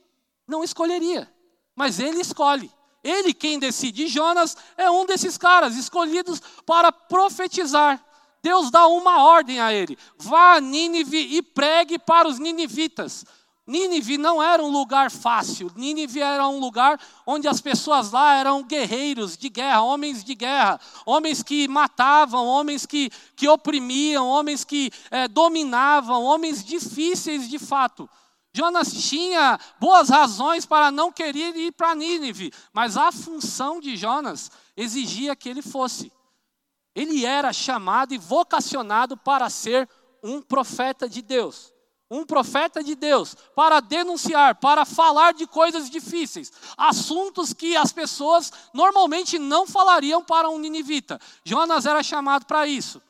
não 0.46 0.62
escolheria. 0.62 1.32
Mas 1.75 1.98
Ele 1.98 2.20
escolhe. 2.20 2.70
Ele 3.06 3.32
quem 3.32 3.58
decide. 3.58 4.08
Jonas 4.08 4.56
é 4.76 4.90
um 4.90 5.06
desses 5.06 5.38
caras 5.38 5.76
escolhidos 5.76 6.40
para 6.64 6.90
profetizar. 6.90 8.02
Deus 8.42 8.70
dá 8.70 8.86
uma 8.86 9.25
ordem 9.25 9.60
a 9.60 9.72
ele: 9.72 9.98
vá 10.18 10.54
a 10.54 10.60
Nínive 10.60 11.18
e 11.18 11.42
pregue 11.42 11.98
para 11.98 12.28
os 12.28 12.38
ninivitas. 12.38 13.25
Nínive 13.66 14.16
não 14.16 14.40
era 14.40 14.62
um 14.62 14.70
lugar 14.70 15.10
fácil. 15.10 15.72
Nínive 15.75 16.20
era 16.20 16.46
um 16.46 16.60
lugar 16.60 17.00
onde 17.26 17.48
as 17.48 17.60
pessoas 17.60 18.12
lá 18.12 18.34
eram 18.36 18.62
guerreiros 18.62 19.36
de 19.36 19.48
guerra, 19.48 19.82
homens 19.82 20.22
de 20.22 20.36
guerra, 20.36 20.80
homens 21.04 21.42
que 21.42 21.66
matavam, 21.66 22.46
homens 22.46 22.86
que, 22.86 23.10
que 23.34 23.48
oprimiam, 23.48 24.28
homens 24.28 24.62
que 24.62 24.92
é, 25.10 25.26
dominavam, 25.26 26.22
homens 26.22 26.64
difíceis 26.64 27.48
de 27.48 27.58
fato. 27.58 28.08
Jonas 28.56 28.90
tinha 28.90 29.60
boas 29.78 30.08
razões 30.08 30.64
para 30.64 30.90
não 30.90 31.12
querer 31.12 31.54
ir 31.54 31.72
para 31.72 31.94
Nínive, 31.94 32.50
mas 32.72 32.96
a 32.96 33.12
função 33.12 33.78
de 33.80 33.98
Jonas 33.98 34.50
exigia 34.75 35.36
que 35.36 35.46
ele 35.46 35.60
fosse. 35.60 36.10
Ele 36.94 37.26
era 37.26 37.52
chamado 37.52 38.14
e 38.14 38.18
vocacionado 38.18 39.14
para 39.14 39.50
ser 39.50 39.86
um 40.22 40.40
profeta 40.40 41.06
de 41.06 41.20
Deus. 41.20 41.70
Um 42.10 42.25
profeta 42.25 42.82
de 42.82 42.94
Deus 42.94 43.36
para 43.54 43.78
denunciar, 43.80 44.54
para 44.54 44.86
falar 44.86 45.34
de 45.34 45.46
coisas 45.46 45.90
difíceis, 45.90 46.50
assuntos 46.78 47.52
que 47.52 47.76
as 47.76 47.92
pessoas 47.92 48.50
normalmente 48.72 49.38
não 49.38 49.66
falariam 49.66 50.25
para 50.25 50.48
um 50.48 50.58
ninivita. 50.58 51.20
Jonas 51.44 51.84
era 51.84 52.02
chamado 52.02 52.46
para 52.46 52.66
isso. 52.66 53.02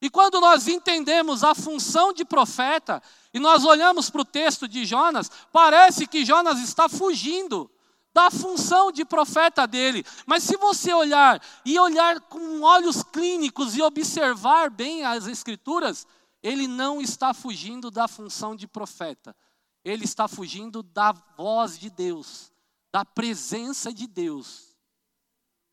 E 0.00 0.08
quando 0.08 0.40
nós 0.40 0.68
entendemos 0.68 1.44
a 1.44 1.54
função 1.54 2.14
de 2.14 2.24
profeta, 2.24 3.02
e 3.34 3.40
nós 3.40 3.64
olhamos 3.64 4.08
para 4.08 4.20
o 4.20 4.24
texto 4.24 4.68
de 4.68 4.86
Jonas, 4.86 5.28
parece 5.52 6.06
que 6.06 6.24
Jonas 6.24 6.60
está 6.60 6.88
fugindo 6.88 7.68
da 8.14 8.30
função 8.30 8.92
de 8.92 9.04
profeta 9.04 9.66
dele. 9.66 10.06
Mas 10.24 10.44
se 10.44 10.56
você 10.56 10.94
olhar 10.94 11.42
e 11.64 11.76
olhar 11.76 12.20
com 12.20 12.60
olhos 12.60 13.02
clínicos 13.02 13.76
e 13.76 13.82
observar 13.82 14.70
bem 14.70 15.04
as 15.04 15.26
escrituras, 15.26 16.06
ele 16.40 16.68
não 16.68 17.00
está 17.00 17.34
fugindo 17.34 17.90
da 17.90 18.06
função 18.06 18.54
de 18.54 18.68
profeta. 18.68 19.34
Ele 19.84 20.04
está 20.04 20.28
fugindo 20.28 20.80
da 20.80 21.12
voz 21.36 21.76
de 21.76 21.90
Deus, 21.90 22.52
da 22.92 23.04
presença 23.04 23.92
de 23.92 24.06
Deus. 24.06 24.76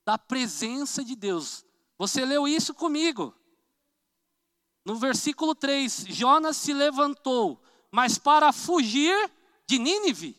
Da 0.04 0.18
presença 0.18 1.06
de 1.06 1.16
Deus. 1.16 1.64
Você 2.00 2.26
leu 2.26 2.48
isso 2.48 2.74
comigo. 2.74 3.36
No 4.84 4.96
versículo 4.96 5.54
3, 5.54 6.06
Jonas 6.10 6.58
se 6.58 6.74
levantou, 6.74 7.62
mas 7.92 8.18
para 8.18 8.52
fugir 8.52 9.32
de 9.68 9.78
Nínive? 9.78 10.36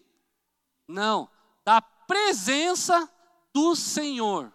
Não, 0.88 1.28
da 1.64 1.80
presença 1.80 3.08
do 3.52 3.76
Senhor. 3.76 4.52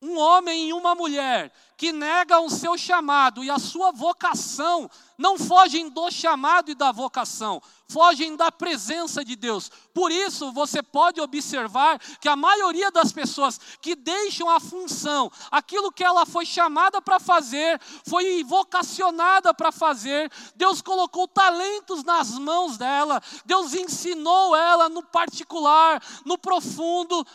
Um 0.00 0.16
homem 0.16 0.68
e 0.68 0.72
uma 0.72 0.94
mulher 0.94 1.52
que 1.76 1.92
negam 1.92 2.46
o 2.46 2.50
seu 2.50 2.78
chamado 2.78 3.42
e 3.42 3.50
a 3.50 3.58
sua 3.58 3.92
vocação, 3.92 4.88
não 5.16 5.36
fogem 5.36 5.88
do 5.88 6.10
chamado 6.10 6.70
e 6.70 6.74
da 6.74 6.92
vocação, 6.92 7.60
fogem 7.88 8.36
da 8.36 8.50
presença 8.50 9.24
de 9.24 9.34
Deus. 9.34 9.70
Por 9.92 10.12
isso, 10.12 10.52
você 10.52 10.82
pode 10.82 11.20
observar 11.20 11.98
que 12.20 12.28
a 12.28 12.36
maioria 12.36 12.90
das 12.90 13.12
pessoas 13.12 13.60
que 13.80 13.96
deixam 13.96 14.48
a 14.48 14.60
função, 14.60 15.30
aquilo 15.50 15.90
que 15.90 16.04
ela 16.04 16.26
foi 16.26 16.46
chamada 16.46 17.00
para 17.00 17.18
fazer, 17.18 17.80
foi 18.06 18.44
vocacionada 18.44 19.52
para 19.52 19.72
fazer, 19.72 20.30
Deus 20.54 20.80
colocou 20.80 21.26
talentos 21.26 22.04
nas 22.04 22.30
mãos 22.38 22.76
dela, 22.76 23.22
Deus 23.44 23.74
ensinou 23.74 24.54
ela 24.54 24.88
no 24.88 25.02
particular, 25.02 26.02
no 26.24 26.38
profundo, 26.38 27.26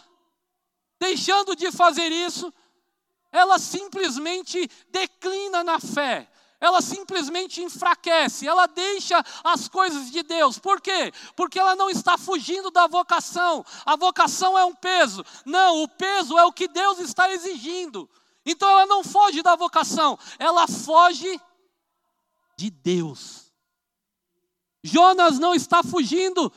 deixando 1.04 1.54
de 1.54 1.70
fazer 1.70 2.10
isso, 2.14 2.54
ela 3.30 3.60
simplesmente 3.60 4.70
declina 4.90 5.62
na 5.62 5.78
fé, 5.78 6.30
ela 6.62 6.82
simplesmente 6.82 7.62
enfraquece, 7.62 8.48
ela 8.48 8.68
deixa 8.68 9.22
as 9.44 9.68
coisas 9.68 10.10
de 10.10 10.24
Deus. 10.24 10.58
Por 10.58 10.80
quê? 10.80 11.12
Porque 11.36 11.60
ela 11.60 11.76
não 11.76 11.90
está 11.90 12.18
fugindo 12.18 12.72
da 12.72 12.88
vocação. 12.88 13.66
A 13.86 13.98
vocação 13.98 14.58
é 14.58 14.64
um 14.64 14.74
peso. 14.74 15.26
Não, 15.46 15.84
o 15.84 15.90
peso 15.90 16.38
é 16.38 16.46
o 16.46 16.54
que 16.54 16.70
Deus 16.70 17.00
está 17.00 17.30
exigindo. 17.34 18.10
Então 18.46 18.70
ela 18.70 18.86
não 18.86 19.04
foge 19.04 19.42
da 19.42 19.58
vocação, 19.58 20.18
ela 20.40 20.66
foge 20.68 21.42
de 22.58 22.70
Deus. 22.70 23.52
Jonas 24.82 25.38
não 25.38 25.54
está 25.54 25.84
fugindo 25.84 26.52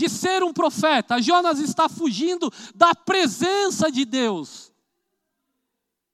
de 0.00 0.08
ser 0.08 0.42
um 0.42 0.52
profeta. 0.52 1.20
Jonas 1.20 1.58
está 1.58 1.88
fugindo 1.88 2.50
da 2.74 2.94
presença 2.94 3.92
de 3.92 4.06
Deus. 4.06 4.70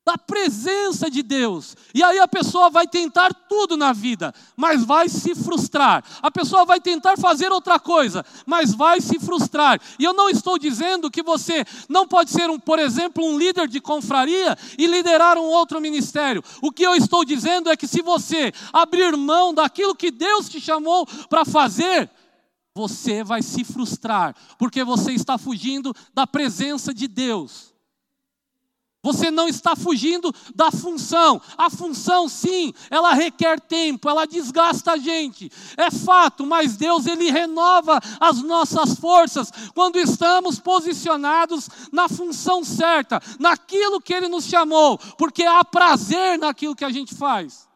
Da 0.04 0.18
presença 0.18 1.08
de 1.08 1.22
Deus. 1.22 1.76
E 1.94 2.02
aí 2.02 2.18
a 2.18 2.28
pessoa 2.28 2.68
vai 2.68 2.86
tentar 2.86 3.32
tudo 3.48 3.76
na 3.76 3.92
vida, 3.92 4.34
mas 4.56 4.84
vai 4.84 5.08
se 5.08 5.34
frustrar. 5.34 6.04
A 6.20 6.30
pessoa 6.30 6.64
vai 6.64 6.80
tentar 6.80 7.16
fazer 7.16 7.52
outra 7.52 7.78
coisa, 7.78 8.24
mas 8.44 8.74
vai 8.74 9.00
se 9.00 9.20
frustrar. 9.20 9.80
E 9.98 10.04
eu 10.04 10.12
não 10.12 10.28
estou 10.28 10.58
dizendo 10.58 11.10
que 11.10 11.22
você 11.22 11.64
não 11.88 12.08
pode 12.08 12.30
ser, 12.30 12.50
um, 12.50 12.58
por 12.58 12.78
exemplo, 12.78 13.24
um 13.24 13.38
líder 13.38 13.68
de 13.68 13.80
confraria 13.80 14.56
e 14.76 14.86
liderar 14.86 15.38
um 15.38 15.46
outro 15.46 15.80
ministério. 15.80 16.42
O 16.60 16.72
que 16.72 16.84
eu 16.84 16.94
estou 16.94 17.24
dizendo 17.24 17.70
é 17.70 17.76
que 17.76 17.88
se 17.88 18.02
você 18.02 18.52
abrir 18.72 19.16
mão 19.16 19.54
daquilo 19.54 19.94
que 19.94 20.10
Deus 20.10 20.48
te 20.48 20.60
chamou 20.60 21.06
para 21.28 21.44
fazer, 21.44 22.10
você 22.76 23.24
vai 23.24 23.40
se 23.40 23.64
frustrar, 23.64 24.36
porque 24.58 24.84
você 24.84 25.12
está 25.12 25.38
fugindo 25.38 25.94
da 26.12 26.26
presença 26.26 26.92
de 26.92 27.08
Deus. 27.08 27.74
Você 29.02 29.30
não 29.30 29.48
está 29.48 29.74
fugindo 29.74 30.34
da 30.54 30.70
função. 30.70 31.40
A 31.56 31.70
função, 31.70 32.28
sim, 32.28 32.74
ela 32.90 33.14
requer 33.14 33.58
tempo, 33.60 34.10
ela 34.10 34.26
desgasta 34.26 34.92
a 34.92 34.96
gente. 34.98 35.50
É 35.74 35.90
fato, 35.90 36.44
mas 36.44 36.76
Deus 36.76 37.06
ele 37.06 37.30
renova 37.30 37.98
as 38.20 38.42
nossas 38.42 38.98
forças 38.98 39.50
quando 39.74 39.96
estamos 39.96 40.58
posicionados 40.58 41.70
na 41.90 42.10
função 42.10 42.62
certa, 42.62 43.22
naquilo 43.38 44.02
que 44.02 44.12
ele 44.12 44.28
nos 44.28 44.44
chamou, 44.44 44.98
porque 45.16 45.44
há 45.44 45.64
prazer 45.64 46.38
naquilo 46.38 46.76
que 46.76 46.84
a 46.84 46.90
gente 46.90 47.14
faz. 47.14 47.66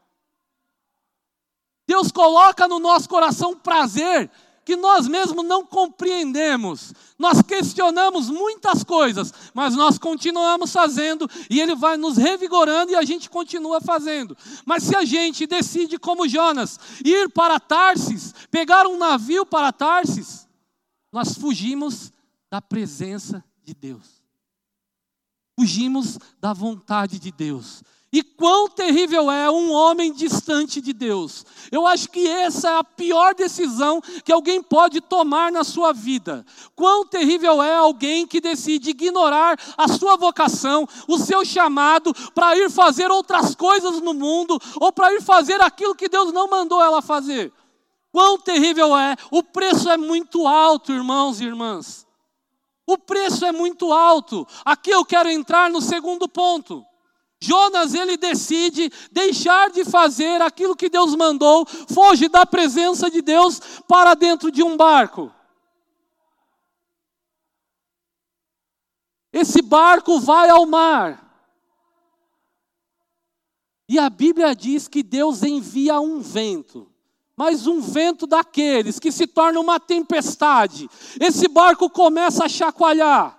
Deus 1.87 2.13
coloca 2.13 2.69
no 2.69 2.79
nosso 2.79 3.09
coração 3.09 3.57
prazer 3.57 4.31
que 4.71 4.77
nós 4.77 5.09
mesmos 5.09 5.45
não 5.45 5.67
compreendemos. 5.67 6.95
Nós 7.19 7.43
questionamos 7.43 8.31
muitas 8.31 8.85
coisas, 8.85 9.35
mas 9.53 9.75
nós 9.75 9.99
continuamos 9.99 10.73
fazendo 10.73 11.29
e 11.51 11.61
Ele 11.61 11.75
vai 11.75 11.97
nos 11.97 12.17
revigorando 12.17 12.93
e 12.93 12.95
a 12.95 13.03
gente 13.03 13.29
continua 13.29 13.81
fazendo. 13.81 14.37
Mas 14.65 14.85
se 14.85 14.95
a 14.95 15.05
gente 15.05 15.45
decide, 15.45 15.99
como 15.99 16.29
Jonas, 16.29 16.79
ir 17.05 17.29
para 17.31 17.59
Tarsis, 17.59 18.33
pegar 18.49 18.87
um 18.87 18.97
navio 18.97 19.45
para 19.45 19.73
Tarsis, 19.73 20.47
nós 21.11 21.35
fugimos 21.37 22.13
da 22.49 22.63
presença 22.63 23.45
de 23.65 23.75
Deus. 23.75 24.23
Fugimos 25.59 26.17
da 26.41 26.53
vontade 26.53 27.19
de 27.19 27.33
Deus. 27.33 27.83
E 28.13 28.25
quão 28.25 28.69
terrível 28.69 29.31
é 29.31 29.49
um 29.49 29.71
homem 29.71 30.13
distante 30.13 30.81
de 30.81 30.93
Deus. 30.93 31.47
Eu 31.71 31.87
acho 31.87 32.09
que 32.09 32.27
essa 32.27 32.69
é 32.69 32.79
a 32.79 32.83
pior 32.83 33.37
decisão 33.37 34.01
que 34.25 34.33
alguém 34.33 34.61
pode 34.61 35.01
tomar 35.01 35.53
na 35.53 35.63
sua 35.63 35.93
vida. 35.93 36.45
Quão 36.75 37.07
terrível 37.07 37.63
é 37.63 37.73
alguém 37.73 38.27
que 38.27 38.41
decide 38.41 38.91
ignorar 38.91 39.57
a 39.79 39.87
sua 39.87 40.17
vocação, 40.17 40.89
o 41.07 41.19
seu 41.19 41.45
chamado 41.45 42.13
para 42.35 42.57
ir 42.57 42.69
fazer 42.69 43.13
outras 43.13 43.55
coisas 43.55 44.01
no 44.01 44.13
mundo 44.13 44.61
ou 44.81 44.91
para 44.91 45.15
ir 45.15 45.23
fazer 45.23 45.61
aquilo 45.61 45.95
que 45.95 46.09
Deus 46.09 46.33
não 46.33 46.49
mandou 46.49 46.83
ela 46.83 47.01
fazer. 47.01 47.53
Quão 48.11 48.37
terrível 48.39 48.97
é, 48.97 49.15
o 49.31 49.41
preço 49.41 49.89
é 49.89 49.97
muito 49.97 50.49
alto, 50.49 50.93
irmãos 50.93 51.41
e 51.41 51.45
irmãs. 51.45 52.05
O 52.85 52.99
preço 52.99 53.45
é 53.45 53.53
muito 53.53 53.93
alto. 53.93 54.45
Aqui 54.65 54.91
eu 54.91 55.05
quero 55.05 55.29
entrar 55.29 55.71
no 55.71 55.81
segundo 55.81 56.29
ponto. 56.29 56.85
Jonas 57.43 57.95
ele 57.95 58.19
decide 58.19 58.93
deixar 59.11 59.71
de 59.71 59.85
fazer 59.85 60.43
aquilo 60.43 60.77
que 60.77 60.91
Deus 60.91 61.15
mandou, 61.15 61.67
foge 61.67 62.29
da 62.29 62.45
presença 62.45 63.11
de 63.11 63.23
Deus 63.23 63.61
para 63.89 64.15
dentro 64.15 64.51
de 64.51 64.63
um 64.63 64.77
barco. 64.77 65.33
Esse 69.33 69.63
barco 69.63 70.21
vai 70.21 70.51
ao 70.51 70.67
mar. 70.67 71.29
E 73.89 73.99
a 73.99 74.11
Bíblia 74.11 74.55
diz 74.55 74.87
que 74.87 75.03
Deus 75.03 75.43
envia 75.43 75.99
um 75.99 76.21
vento, 76.21 76.89
mas 77.35 77.67
um 77.67 77.81
vento 77.81 78.27
daqueles 78.27 78.99
que 78.99 79.11
se 79.11 79.27
torna 79.27 79.59
uma 79.59 79.81
tempestade. 79.81 80.89
Esse 81.19 81.49
barco 81.49 81.89
começa 81.89 82.45
a 82.45 82.49
chacoalhar. 82.49 83.37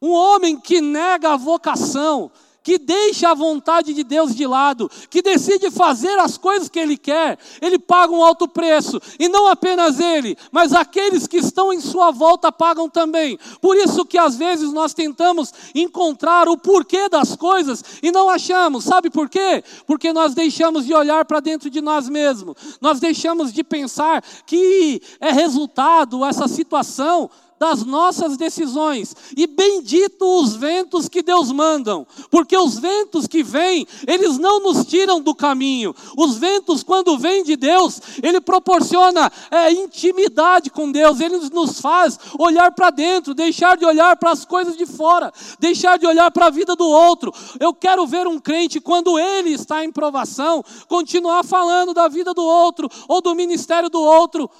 Um 0.00 0.12
homem 0.12 0.60
que 0.60 0.80
nega 0.80 1.32
a 1.32 1.36
vocação, 1.36 2.30
que 2.62 2.78
deixa 2.78 3.30
a 3.30 3.34
vontade 3.34 3.94
de 3.94 4.04
Deus 4.04 4.34
de 4.34 4.46
lado, 4.46 4.90
que 5.08 5.22
decide 5.22 5.70
fazer 5.70 6.18
as 6.18 6.36
coisas 6.36 6.68
que 6.68 6.78
ele 6.78 6.96
quer, 6.96 7.38
ele 7.60 7.78
paga 7.78 8.12
um 8.12 8.22
alto 8.22 8.46
preço. 8.46 9.00
E 9.18 9.28
não 9.28 9.46
apenas 9.46 9.98
ele, 9.98 10.36
mas 10.52 10.72
aqueles 10.72 11.26
que 11.26 11.38
estão 11.38 11.72
em 11.72 11.80
sua 11.80 12.10
volta 12.10 12.52
pagam 12.52 12.88
também. 12.88 13.38
Por 13.60 13.76
isso 13.76 14.04
que 14.04 14.18
às 14.18 14.36
vezes 14.36 14.72
nós 14.72 14.92
tentamos 14.92 15.52
encontrar 15.74 16.48
o 16.48 16.58
porquê 16.58 17.08
das 17.08 17.34
coisas 17.34 17.82
e 18.02 18.10
não 18.10 18.28
achamos. 18.28 18.84
Sabe 18.84 19.10
por 19.10 19.28
quê? 19.28 19.62
Porque 19.86 20.12
nós 20.12 20.34
deixamos 20.34 20.84
de 20.84 20.94
olhar 20.94 21.24
para 21.24 21.40
dentro 21.40 21.70
de 21.70 21.80
nós 21.80 22.08
mesmos. 22.08 22.56
Nós 22.80 23.00
deixamos 23.00 23.52
de 23.52 23.64
pensar 23.64 24.22
que 24.46 25.00
é 25.20 25.32
resultado 25.32 26.24
essa 26.24 26.46
situação 26.46 27.30
das 27.58 27.84
nossas 27.84 28.36
decisões. 28.36 29.14
E 29.36 29.46
bendito 29.46 30.24
os 30.40 30.54
ventos 30.54 31.08
que 31.08 31.22
Deus 31.22 31.50
mandam, 31.52 32.06
porque 32.30 32.56
os 32.56 32.78
ventos 32.78 33.26
que 33.26 33.42
vêm, 33.42 33.86
eles 34.06 34.38
não 34.38 34.60
nos 34.60 34.86
tiram 34.86 35.20
do 35.20 35.34
caminho. 35.34 35.94
Os 36.16 36.36
ventos, 36.36 36.82
quando 36.82 37.18
vêm 37.18 37.42
de 37.42 37.56
Deus, 37.56 38.00
ele 38.22 38.40
proporciona 38.40 39.30
é, 39.50 39.72
intimidade 39.72 40.70
com 40.70 40.90
Deus, 40.90 41.20
ele 41.20 41.38
nos 41.50 41.80
faz 41.80 42.18
olhar 42.38 42.72
para 42.72 42.90
dentro, 42.90 43.34
deixar 43.34 43.76
de 43.76 43.84
olhar 43.84 44.16
para 44.16 44.30
as 44.30 44.44
coisas 44.44 44.76
de 44.76 44.86
fora, 44.86 45.32
deixar 45.58 45.98
de 45.98 46.06
olhar 46.06 46.30
para 46.30 46.46
a 46.46 46.50
vida 46.50 46.76
do 46.76 46.86
outro. 46.86 47.32
Eu 47.58 47.74
quero 47.74 48.06
ver 48.06 48.26
um 48.26 48.38
crente, 48.38 48.80
quando 48.80 49.18
ele 49.18 49.50
está 49.50 49.84
em 49.84 49.90
provação, 49.90 50.64
continuar 50.86 51.44
falando 51.44 51.92
da 51.92 52.08
vida 52.08 52.32
do 52.32 52.42
outro 52.42 52.88
ou 53.08 53.20
do 53.20 53.34
ministério 53.34 53.88
do 53.88 54.00
outro 54.00 54.50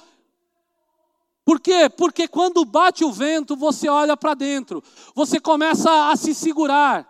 por 1.49 1.59
quê? 1.59 1.89
Porque 1.89 2.27
quando 2.27 2.63
bate 2.63 3.03
o 3.03 3.11
vento, 3.11 3.55
você 3.55 3.89
olha 3.89 4.15
para 4.15 4.35
dentro, 4.35 4.83
você 5.15 5.39
começa 5.39 6.11
a 6.11 6.15
se 6.15 6.35
segurar. 6.35 7.09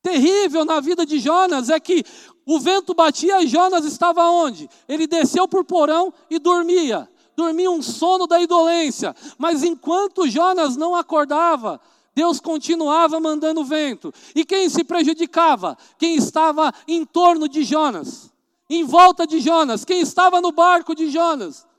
Terrível 0.00 0.64
na 0.64 0.78
vida 0.78 1.04
de 1.04 1.18
Jonas 1.18 1.70
é 1.70 1.80
que 1.80 2.04
o 2.46 2.60
vento 2.60 2.94
batia 2.94 3.42
e 3.42 3.48
Jonas 3.48 3.84
estava 3.84 4.30
onde? 4.30 4.70
Ele 4.88 5.08
desceu 5.08 5.48
por 5.48 5.64
porão 5.64 6.14
e 6.30 6.38
dormia. 6.38 7.10
Dormia 7.34 7.68
um 7.68 7.82
sono 7.82 8.28
da 8.28 8.40
indolência. 8.40 9.12
Mas 9.36 9.64
enquanto 9.64 10.28
Jonas 10.28 10.76
não 10.76 10.94
acordava, 10.94 11.80
Deus 12.14 12.38
continuava 12.38 13.18
mandando 13.18 13.64
vento. 13.64 14.14
E 14.36 14.44
quem 14.44 14.68
se 14.68 14.84
prejudicava? 14.84 15.76
Quem 15.98 16.14
estava 16.14 16.72
em 16.86 17.04
torno 17.04 17.48
de 17.48 17.64
Jonas, 17.64 18.32
em 18.70 18.84
volta 18.84 19.26
de 19.26 19.40
Jonas, 19.40 19.84
quem 19.84 20.00
estava 20.00 20.40
no 20.40 20.52
barco 20.52 20.94
de 20.94 21.10
Jonas. 21.10 21.71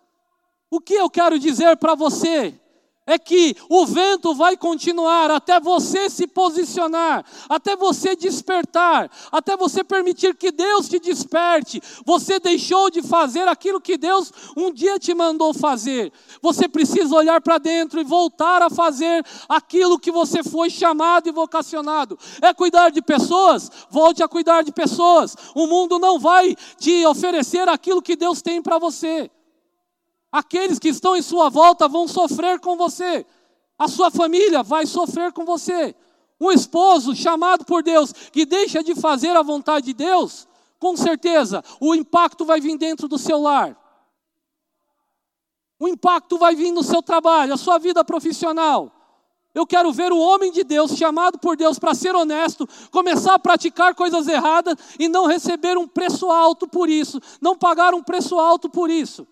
O 0.74 0.82
que 0.82 0.96
eu 0.96 1.08
quero 1.08 1.38
dizer 1.38 1.78
para 1.78 1.94
você 1.94 2.52
é 3.06 3.20
que 3.20 3.56
o 3.70 3.86
vento 3.86 4.34
vai 4.34 4.58
continuar 4.58 5.30
até 5.30 5.60
você 5.60 6.10
se 6.10 6.26
posicionar, 6.26 7.24
até 7.48 7.76
você 7.76 8.16
despertar, 8.16 9.08
até 9.32 9.56
você 9.56 9.84
permitir 9.84 10.36
que 10.36 10.52
Deus 10.52 10.90
te 10.90 10.98
desperte. 10.98 11.80
Você 12.04 12.40
deixou 12.40 12.90
de 12.90 13.04
fazer 13.04 13.48
aquilo 13.48 13.80
que 13.80 14.00
Deus 14.00 14.34
um 14.58 14.74
dia 14.74 14.98
te 14.98 15.14
mandou 15.14 15.54
fazer. 15.54 16.12
Você 16.42 16.68
precisa 16.68 17.16
olhar 17.16 17.40
para 17.40 17.60
dentro 17.60 18.02
e 18.02 18.04
voltar 18.04 18.64
a 18.64 18.70
fazer 18.72 19.24
aquilo 19.48 20.00
que 20.00 20.12
você 20.12 20.42
foi 20.42 20.72
chamado 20.72 21.30
e 21.30 21.32
vocacionado. 21.32 22.18
É 22.42 22.52
cuidar 22.52 22.90
de 22.90 23.04
pessoas? 23.04 23.70
Volte 23.92 24.24
a 24.24 24.28
cuidar 24.28 24.64
de 24.64 24.72
pessoas. 24.72 25.38
O 25.54 25.68
mundo 25.68 26.00
não 26.00 26.18
vai 26.18 26.56
te 26.80 27.06
oferecer 27.06 27.70
aquilo 27.70 28.02
que 28.02 28.16
Deus 28.16 28.42
tem 28.42 28.60
para 28.60 28.80
você. 28.80 29.30
Aqueles 30.34 30.80
que 30.80 30.90
estão 30.90 31.16
em 31.16 31.22
sua 31.22 31.48
volta 31.48 31.88
vão 31.88 32.08
sofrer 32.08 32.60
com 32.60 32.76
você. 32.76 33.24
A 33.78 33.88
sua 33.88 34.10
família 34.10 34.64
vai 34.64 34.88
sofrer 34.88 35.32
com 35.32 35.46
você. 35.46 35.96
Um 36.42 36.52
esposo 36.52 37.16
chamado 37.16 37.64
por 37.64 37.84
Deus 37.84 38.12
que 38.12 38.44
deixa 38.44 38.84
de 38.84 38.96
fazer 38.96 39.30
a 39.38 39.44
vontade 39.44 39.86
de 39.86 39.94
Deus, 39.94 40.48
com 40.80 40.98
certeza 40.98 41.64
o 41.80 41.94
impacto 41.94 42.46
vai 42.46 42.60
vir 42.60 42.76
dentro 42.80 43.08
do 43.08 43.20
seu 43.20 43.40
lar. 43.40 43.78
O 45.80 45.88
impacto 45.88 46.40
vai 46.40 46.56
vir 46.56 46.72
no 46.72 46.82
seu 46.82 47.04
trabalho, 47.04 47.54
a 47.54 47.58
sua 47.58 47.78
vida 47.78 48.04
profissional. 48.04 48.92
Eu 49.54 49.68
quero 49.68 49.92
ver 49.92 50.12
o 50.12 50.18
homem 50.18 50.52
de 50.52 50.64
Deus, 50.64 50.98
chamado 50.98 51.38
por 51.38 51.56
Deus 51.56 51.78
para 51.78 51.94
ser 51.94 52.16
honesto, 52.16 52.68
começar 52.90 53.36
a 53.36 53.40
praticar 53.40 53.94
coisas 53.94 54.28
erradas 54.28 54.76
e 54.98 55.08
não 55.08 55.28
receber 55.28 55.78
um 55.78 55.88
preço 55.88 56.32
alto 56.32 56.68
por 56.68 56.90
isso, 56.90 57.22
não 57.40 57.56
pagar 57.56 57.94
um 57.94 58.02
preço 58.02 58.40
alto 58.40 58.68
por 58.68 58.90
isso. 58.90 59.28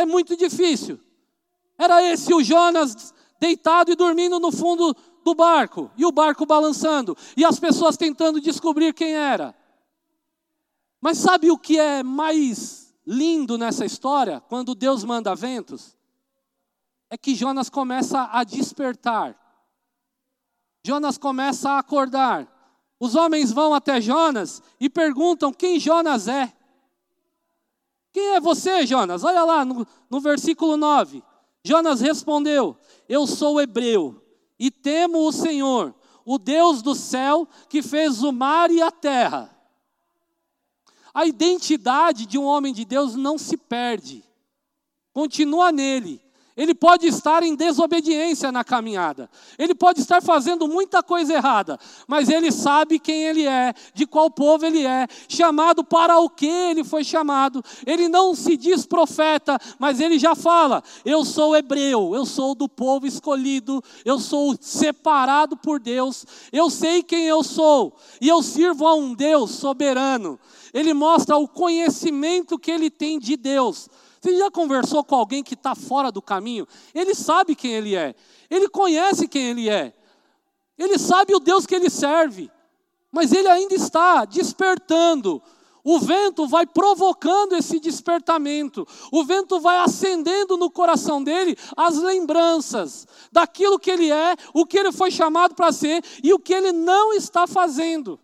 É 0.00 0.06
muito 0.06 0.36
difícil. 0.36 0.98
Era 1.78 2.02
esse 2.02 2.32
o 2.34 2.42
Jonas 2.42 3.14
deitado 3.38 3.90
e 3.90 3.96
dormindo 3.96 4.38
no 4.38 4.52
fundo 4.52 4.94
do 5.24 5.34
barco, 5.34 5.90
e 5.96 6.04
o 6.04 6.12
barco 6.12 6.44
balançando, 6.44 7.16
e 7.36 7.44
as 7.44 7.58
pessoas 7.58 7.96
tentando 7.96 8.40
descobrir 8.40 8.92
quem 8.92 9.14
era. 9.14 9.54
Mas 11.00 11.18
sabe 11.18 11.50
o 11.50 11.58
que 11.58 11.78
é 11.78 12.02
mais 12.02 12.94
lindo 13.06 13.56
nessa 13.56 13.84
história? 13.84 14.40
Quando 14.40 14.74
Deus 14.74 15.04
manda 15.04 15.34
ventos? 15.34 15.96
é 17.10 17.18
que 17.18 17.34
Jonas 17.34 17.68
começa 17.68 18.30
a 18.32 18.44
despertar. 18.44 19.36
Jonas 20.86 21.18
começa 21.18 21.70
a 21.70 21.78
acordar. 21.80 22.48
Os 23.00 23.16
homens 23.16 23.50
vão 23.50 23.74
até 23.74 24.00
Jonas 24.00 24.62
e 24.78 24.88
perguntam 24.88 25.52
quem 25.52 25.80
Jonas 25.80 26.28
é. 26.28 26.56
Quem 28.12 28.34
é 28.34 28.40
você, 28.40 28.86
Jonas? 28.86 29.22
Olha 29.24 29.44
lá 29.44 29.64
no, 29.64 29.86
no 30.08 30.20
versículo 30.20 30.76
9. 30.76 31.22
Jonas 31.64 32.00
respondeu: 32.00 32.76
Eu 33.08 33.26
sou 33.26 33.60
hebreu 33.60 34.22
e 34.58 34.70
temo 34.70 35.26
o 35.26 35.32
Senhor, 35.32 35.94
o 36.24 36.38
Deus 36.38 36.82
do 36.82 36.94
céu 36.94 37.48
que 37.68 37.82
fez 37.82 38.22
o 38.22 38.32
mar 38.32 38.70
e 38.70 38.82
a 38.82 38.90
terra. 38.90 39.56
A 41.12 41.26
identidade 41.26 42.26
de 42.26 42.38
um 42.38 42.44
homem 42.44 42.72
de 42.72 42.84
Deus 42.84 43.14
não 43.14 43.36
se 43.36 43.56
perde, 43.56 44.24
continua 45.12 45.72
nele. 45.72 46.22
Ele 46.60 46.74
pode 46.74 47.06
estar 47.06 47.42
em 47.42 47.54
desobediência 47.54 48.52
na 48.52 48.62
caminhada. 48.62 49.30
Ele 49.58 49.74
pode 49.74 50.02
estar 50.02 50.20
fazendo 50.20 50.68
muita 50.68 51.02
coisa 51.02 51.32
errada, 51.32 51.80
mas 52.06 52.28
ele 52.28 52.52
sabe 52.52 52.98
quem 52.98 53.24
ele 53.24 53.46
é, 53.46 53.72
de 53.94 54.06
qual 54.06 54.30
povo 54.30 54.66
ele 54.66 54.84
é, 54.84 55.08
chamado 55.26 55.82
para 55.82 56.18
o 56.18 56.28
que 56.28 56.44
ele 56.44 56.84
foi 56.84 57.02
chamado. 57.02 57.64
Ele 57.86 58.10
não 58.10 58.34
se 58.34 58.58
diz 58.58 58.84
profeta, 58.84 59.58
mas 59.78 60.00
ele 60.00 60.18
já 60.18 60.34
fala: 60.34 60.84
Eu 61.02 61.24
sou 61.24 61.56
hebreu, 61.56 62.14
eu 62.14 62.26
sou 62.26 62.54
do 62.54 62.68
povo 62.68 63.06
escolhido, 63.06 63.82
eu 64.04 64.18
sou 64.18 64.54
separado 64.60 65.56
por 65.56 65.80
Deus, 65.80 66.26
eu 66.52 66.68
sei 66.68 67.02
quem 67.02 67.24
eu 67.24 67.42
sou 67.42 67.96
e 68.20 68.28
eu 68.28 68.42
sirvo 68.42 68.86
a 68.86 68.94
um 68.94 69.14
Deus 69.14 69.52
soberano. 69.52 70.38
Ele 70.74 70.92
mostra 70.92 71.38
o 71.38 71.48
conhecimento 71.48 72.58
que 72.58 72.70
ele 72.70 72.90
tem 72.90 73.18
de 73.18 73.34
Deus. 73.34 73.88
Você 74.20 74.36
já 74.36 74.50
conversou 74.50 75.02
com 75.02 75.14
alguém 75.14 75.42
que 75.42 75.54
está 75.54 75.74
fora 75.74 76.12
do 76.12 76.20
caminho? 76.20 76.68
Ele 76.94 77.14
sabe 77.14 77.56
quem 77.56 77.72
ele 77.72 77.96
é, 77.96 78.14
ele 78.50 78.68
conhece 78.68 79.26
quem 79.26 79.50
ele 79.50 79.68
é, 79.70 79.94
ele 80.78 80.98
sabe 80.98 81.34
o 81.34 81.40
Deus 81.40 81.64
que 81.64 81.74
ele 81.74 81.88
serve, 81.88 82.50
mas 83.10 83.32
ele 83.32 83.48
ainda 83.48 83.74
está 83.74 84.24
despertando. 84.24 85.42
O 85.82 85.98
vento 85.98 86.46
vai 86.46 86.66
provocando 86.66 87.54
esse 87.54 87.80
despertamento, 87.80 88.86
o 89.10 89.24
vento 89.24 89.58
vai 89.58 89.78
acendendo 89.78 90.58
no 90.58 90.70
coração 90.70 91.24
dele 91.24 91.56
as 91.74 91.96
lembranças 91.96 93.08
daquilo 93.32 93.78
que 93.78 93.90
ele 93.90 94.12
é, 94.12 94.36
o 94.52 94.66
que 94.66 94.78
ele 94.78 94.92
foi 94.92 95.10
chamado 95.10 95.54
para 95.54 95.72
ser 95.72 96.04
e 96.22 96.34
o 96.34 96.38
que 96.38 96.52
ele 96.52 96.72
não 96.72 97.14
está 97.14 97.46
fazendo. 97.46 98.20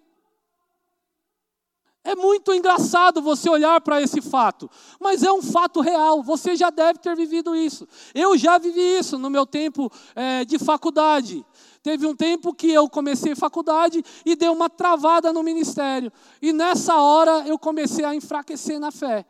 É 2.07 2.15
muito 2.15 2.55
engraçado 2.55 3.21
você 3.21 3.51
olhar 3.51 3.81
para 3.81 4.01
esse 4.01 4.23
fato, 4.23 4.71
mas 5.01 5.25
é 5.25 5.33
um 5.33 5.43
fato 5.43 5.81
real. 5.81 6.23
Você 6.23 6.55
já 6.55 6.71
deve 6.71 7.01
ter 7.01 7.17
vivido 7.17 7.53
isso. 7.53 7.85
Eu 8.15 8.39
já 8.39 8.59
vivi 8.59 8.81
isso 8.81 9.19
no 9.19 9.29
meu 9.29 9.45
tempo 9.45 9.91
é, 10.15 10.45
de 10.45 10.57
faculdade. 10.57 11.45
Teve 11.83 12.07
um 12.07 12.15
tempo 12.15 12.55
que 12.55 12.71
eu 12.71 12.89
comecei 12.89 13.35
faculdade 13.35 14.05
e 14.25 14.37
deu 14.37 14.53
uma 14.53 14.71
travada 14.71 15.33
no 15.33 15.43
ministério. 15.43 16.13
E 16.41 16.53
nessa 16.53 16.95
hora 16.95 17.43
eu 17.45 17.59
comecei 17.59 18.05
a 18.05 18.15
enfraquecer 18.15 18.79
na 18.79 18.93
fé. 18.93 19.27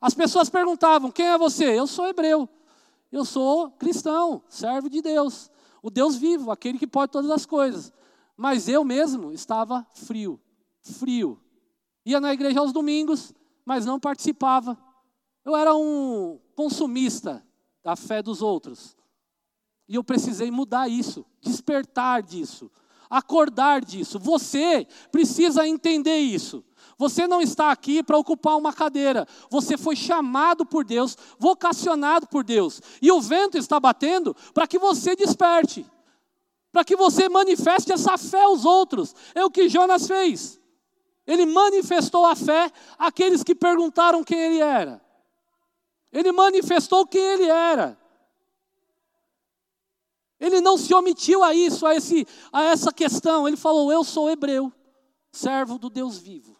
As 0.00 0.14
pessoas 0.14 0.48
perguntavam: 0.48 1.10
quem 1.10 1.26
é 1.26 1.36
você? 1.36 1.78
Eu 1.78 1.86
sou 1.86 2.08
hebreu. 2.08 2.48
Eu 3.12 3.26
sou 3.26 3.70
cristão, 3.72 4.42
servo 4.48 4.88
de 4.88 5.02
Deus. 5.02 5.50
O 5.82 5.90
Deus 5.90 6.16
vivo, 6.16 6.50
aquele 6.50 6.78
que 6.78 6.86
pode 6.86 7.12
todas 7.12 7.30
as 7.30 7.44
coisas. 7.44 7.92
Mas 8.34 8.68
eu 8.68 8.82
mesmo 8.84 9.32
estava 9.32 9.86
frio, 9.92 10.40
frio 10.80 11.38
ia 12.06 12.20
na 12.20 12.32
igreja 12.32 12.60
aos 12.60 12.72
domingos, 12.72 13.34
mas 13.64 13.84
não 13.84 13.98
participava. 13.98 14.78
Eu 15.44 15.56
era 15.56 15.74
um 15.74 16.40
consumista 16.54 17.44
da 17.82 17.96
fé 17.96 18.22
dos 18.22 18.40
outros. 18.40 18.96
E 19.88 19.96
eu 19.96 20.04
precisei 20.04 20.50
mudar 20.50 20.88
isso, 20.88 21.26
despertar 21.40 22.22
disso, 22.22 22.70
acordar 23.10 23.84
disso. 23.84 24.18
Você 24.20 24.86
precisa 25.10 25.66
entender 25.66 26.18
isso. 26.18 26.64
Você 26.98 27.26
não 27.26 27.42
está 27.42 27.70
aqui 27.70 28.02
para 28.02 28.16
ocupar 28.16 28.56
uma 28.56 28.72
cadeira. 28.72 29.26
Você 29.50 29.76
foi 29.76 29.96
chamado 29.96 30.64
por 30.64 30.84
Deus, 30.84 31.16
vocacionado 31.38 32.26
por 32.26 32.42
Deus. 32.42 32.80
E 33.02 33.10
o 33.10 33.20
vento 33.20 33.58
está 33.58 33.78
batendo 33.78 34.34
para 34.54 34.66
que 34.66 34.78
você 34.78 35.14
desperte. 35.14 35.84
Para 36.72 36.84
que 36.84 36.96
você 36.96 37.28
manifeste 37.28 37.92
essa 37.92 38.16
fé 38.16 38.42
aos 38.42 38.64
outros. 38.64 39.14
É 39.34 39.44
o 39.44 39.50
que 39.50 39.68
Jonas 39.68 40.06
fez. 40.06 40.60
Ele 41.26 41.44
manifestou 41.44 42.24
a 42.24 42.36
fé 42.36 42.70
àqueles 42.98 43.42
que 43.42 43.54
perguntaram 43.54 44.22
quem 44.22 44.38
ele 44.38 44.60
era. 44.60 45.04
Ele 46.12 46.30
manifestou 46.30 47.06
quem 47.06 47.20
ele 47.20 47.46
era. 47.46 47.98
Ele 50.38 50.60
não 50.60 50.78
se 50.78 50.94
omitiu 50.94 51.42
a 51.42 51.54
isso, 51.54 51.84
a, 51.86 51.94
esse, 51.94 52.26
a 52.52 52.64
essa 52.64 52.92
questão. 52.92 53.48
Ele 53.48 53.56
falou: 53.56 53.90
Eu 53.90 54.04
sou 54.04 54.30
hebreu, 54.30 54.72
servo 55.32 55.78
do 55.78 55.90
Deus 55.90 56.18
vivo. 56.18 56.56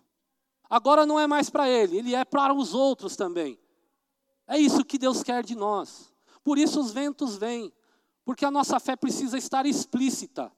Agora 0.69 1.07
não 1.07 1.21
é 1.21 1.27
mais 1.27 1.49
para 1.49 1.69
ele, 1.69 1.99
ele 1.99 2.15
é 2.15 2.25
para 2.25 2.53
os 2.53 2.75
outros 2.75 3.15
também. 3.15 3.59
É 4.49 4.59
isso 4.59 4.85
que 4.85 4.99
Deus 4.99 5.23
quer 5.23 5.45
de 5.45 5.55
nós. 5.55 6.13
Por 6.43 6.59
isso 6.59 6.81
os 6.81 6.91
ventos 6.91 7.37
vêm, 7.37 7.73
porque 8.25 8.45
a 8.45 8.51
nossa 8.51 8.81
fé 8.81 8.97
precisa 8.97 9.39
estar 9.39 9.65
explícita. 9.67 10.53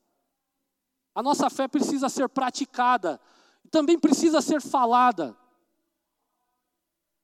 A 1.14 1.23
nossa 1.23 1.51
fé 1.51 1.66
precisa 1.66 2.09
ser 2.09 2.29
praticada 2.29 3.21
também 3.70 3.98
precisa 3.98 4.40
ser 4.40 4.61
falada. 4.61 5.37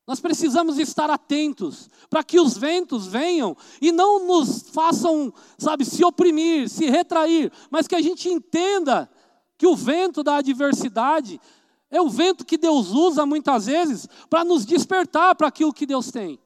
Nós 0.06 0.20
precisamos 0.20 0.78
estar 0.78 1.08
atentos 1.08 1.88
para 2.10 2.22
que 2.22 2.38
os 2.38 2.58
ventos 2.58 3.06
venham 3.06 3.56
e 3.80 3.90
não 3.90 4.26
nos 4.26 4.68
façam, 4.68 5.32
sabe, 5.56 5.84
se 5.84 6.04
oprimir, 6.04 6.68
se 6.68 6.90
retrair, 6.90 7.50
mas 7.70 7.88
que 7.88 7.94
a 7.94 8.02
gente 8.02 8.28
entenda 8.28 9.10
que 9.56 9.66
o 9.66 9.74
vento 9.74 10.22
da 10.22 10.36
adversidade 10.36 11.40
é 11.90 12.02
o 12.02 12.10
vento 12.10 12.44
que 12.44 12.58
Deus 12.58 12.90
usa 12.90 13.24
muitas 13.24 13.64
vezes 13.64 14.06
para 14.28 14.44
nos 14.44 14.66
despertar 14.66 15.34
para 15.36 15.48
aquilo 15.48 15.72
que 15.72 15.86
Deus 15.86 16.10
tem, 16.10 16.38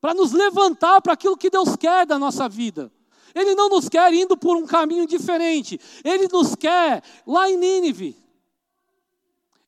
para 0.00 0.14
nos 0.14 0.32
levantar 0.32 1.02
para 1.02 1.12
aquilo 1.12 1.36
que 1.36 1.50
Deus 1.50 1.76
quer 1.76 2.06
da 2.06 2.18
nossa 2.18 2.48
vida. 2.48 2.90
Ele 3.34 3.54
não 3.54 3.68
nos 3.68 3.88
quer 3.88 4.14
indo 4.14 4.36
por 4.38 4.56
um 4.56 4.64
caminho 4.64 5.06
diferente, 5.06 5.78
ele 6.02 6.28
nos 6.28 6.54
quer 6.54 7.02
lá 7.26 7.50
em 7.50 7.58
Nínive. 7.58 8.23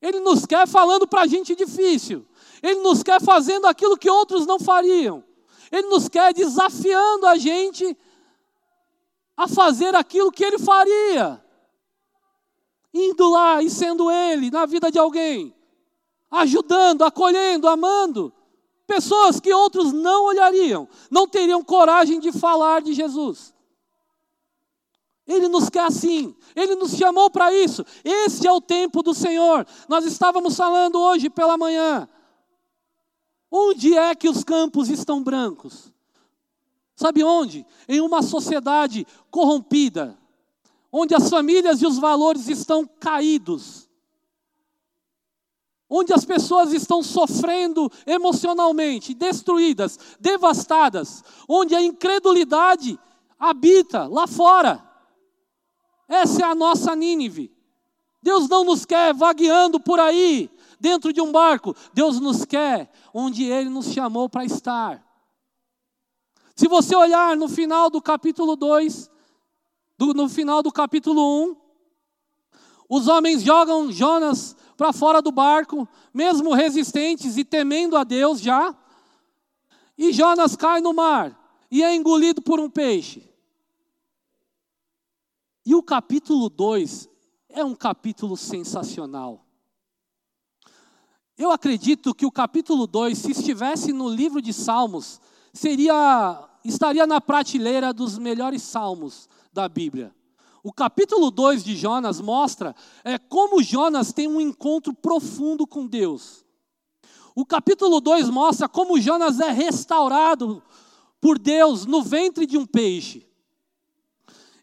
Ele 0.00 0.20
nos 0.20 0.44
quer 0.44 0.66
falando 0.68 1.06
para 1.06 1.22
a 1.22 1.26
gente 1.26 1.54
difícil. 1.54 2.26
Ele 2.62 2.80
nos 2.80 3.02
quer 3.02 3.20
fazendo 3.20 3.66
aquilo 3.66 3.96
que 3.96 4.10
outros 4.10 4.46
não 4.46 4.58
fariam. 4.58 5.24
Ele 5.70 5.88
nos 5.88 6.08
quer 6.08 6.32
desafiando 6.32 7.26
a 7.26 7.36
gente 7.36 7.96
a 9.36 9.46
fazer 9.48 9.94
aquilo 9.94 10.32
que 10.32 10.44
ele 10.44 10.58
faria. 10.58 11.42
Indo 12.92 13.28
lá 13.30 13.62
e 13.62 13.68
sendo 13.68 14.10
ele 14.10 14.50
na 14.50 14.64
vida 14.66 14.90
de 14.90 14.98
alguém. 14.98 15.54
Ajudando, 16.30 17.02
acolhendo, 17.02 17.68
amando. 17.68 18.32
Pessoas 18.86 19.40
que 19.40 19.52
outros 19.52 19.92
não 19.92 20.26
olhariam, 20.26 20.88
não 21.10 21.26
teriam 21.26 21.62
coragem 21.62 22.20
de 22.20 22.30
falar 22.32 22.80
de 22.80 22.94
Jesus. 22.94 23.52
Ele 25.26 25.48
nos 25.48 25.68
quer 25.68 25.84
assim, 25.84 26.36
Ele 26.54 26.76
nos 26.76 26.92
chamou 26.96 27.28
para 27.30 27.52
isso. 27.52 27.84
Esse 28.04 28.46
é 28.46 28.52
o 28.52 28.60
tempo 28.60 29.02
do 29.02 29.12
Senhor. 29.12 29.66
Nós 29.88 30.04
estávamos 30.04 30.56
falando 30.56 31.00
hoje 31.00 31.28
pela 31.28 31.56
manhã. 31.56 32.08
Onde 33.50 33.96
é 33.96 34.14
que 34.14 34.28
os 34.28 34.44
campos 34.44 34.88
estão 34.88 35.22
brancos? 35.22 35.92
Sabe 36.94 37.22
onde? 37.24 37.66
Em 37.88 38.00
uma 38.00 38.22
sociedade 38.22 39.06
corrompida, 39.30 40.16
onde 40.92 41.14
as 41.14 41.28
famílias 41.28 41.82
e 41.82 41.86
os 41.86 41.98
valores 41.98 42.48
estão 42.48 42.86
caídos, 42.86 43.88
onde 45.90 46.12
as 46.12 46.24
pessoas 46.24 46.72
estão 46.72 47.02
sofrendo 47.02 47.90
emocionalmente, 48.06 49.12
destruídas, 49.12 49.98
devastadas, 50.18 51.22
onde 51.48 51.74
a 51.74 51.82
incredulidade 51.82 52.98
habita 53.38 54.06
lá 54.06 54.26
fora. 54.26 54.85
Essa 56.08 56.42
é 56.42 56.44
a 56.44 56.54
nossa 56.54 56.94
Nínive. 56.94 57.54
Deus 58.22 58.48
não 58.48 58.64
nos 58.64 58.84
quer 58.84 59.14
vagueando 59.14 59.78
por 59.78 60.00
aí, 60.00 60.50
dentro 60.80 61.12
de 61.12 61.20
um 61.20 61.30
barco. 61.30 61.74
Deus 61.92 62.18
nos 62.20 62.44
quer 62.44 62.90
onde 63.12 63.44
Ele 63.44 63.68
nos 63.68 63.92
chamou 63.92 64.28
para 64.28 64.44
estar. 64.44 65.04
Se 66.54 66.68
você 66.68 66.96
olhar 66.96 67.36
no 67.36 67.48
final 67.48 67.90
do 67.90 68.00
capítulo 68.00 68.56
2, 68.56 69.10
do, 69.98 70.14
no 70.14 70.28
final 70.28 70.62
do 70.62 70.72
capítulo 70.72 71.50
1, 71.50 71.56
os 72.88 73.08
homens 73.08 73.42
jogam 73.42 73.90
Jonas 73.90 74.56
para 74.76 74.92
fora 74.92 75.20
do 75.20 75.32
barco, 75.32 75.88
mesmo 76.12 76.54
resistentes 76.54 77.36
e 77.36 77.44
temendo 77.44 77.96
a 77.96 78.04
Deus 78.04 78.40
já. 78.40 78.74
E 79.98 80.12
Jonas 80.12 80.56
cai 80.56 80.80
no 80.80 80.92
mar 80.92 81.66
e 81.70 81.82
é 81.82 81.94
engolido 81.94 82.40
por 82.40 82.60
um 82.60 82.70
peixe. 82.70 83.22
E 85.66 85.74
o 85.74 85.82
capítulo 85.82 86.48
2 86.48 87.08
é 87.48 87.64
um 87.64 87.74
capítulo 87.74 88.36
sensacional. 88.36 89.44
Eu 91.36 91.50
acredito 91.50 92.14
que 92.14 92.24
o 92.24 92.30
capítulo 92.30 92.86
2, 92.86 93.18
se 93.18 93.32
estivesse 93.32 93.92
no 93.92 94.08
livro 94.08 94.40
de 94.40 94.52
Salmos, 94.52 95.20
seria 95.52 96.48
estaria 96.64 97.04
na 97.04 97.20
prateleira 97.20 97.92
dos 97.92 98.16
melhores 98.16 98.62
salmos 98.62 99.28
da 99.52 99.68
Bíblia. 99.68 100.14
O 100.62 100.72
capítulo 100.72 101.30
2 101.30 101.64
de 101.64 101.76
Jonas 101.76 102.20
mostra 102.20 102.74
é, 103.04 103.18
como 103.18 103.62
Jonas 103.62 104.12
tem 104.12 104.26
um 104.28 104.40
encontro 104.40 104.92
profundo 104.92 105.66
com 105.66 105.86
Deus. 105.86 106.44
O 107.34 107.44
capítulo 107.44 108.00
2 108.00 108.30
mostra 108.30 108.68
como 108.68 109.00
Jonas 109.00 109.40
é 109.40 109.50
restaurado 109.50 110.62
por 111.20 111.38
Deus 111.38 111.86
no 111.86 112.02
ventre 112.02 112.46
de 112.46 112.56
um 112.56 112.66
peixe. 112.66 113.26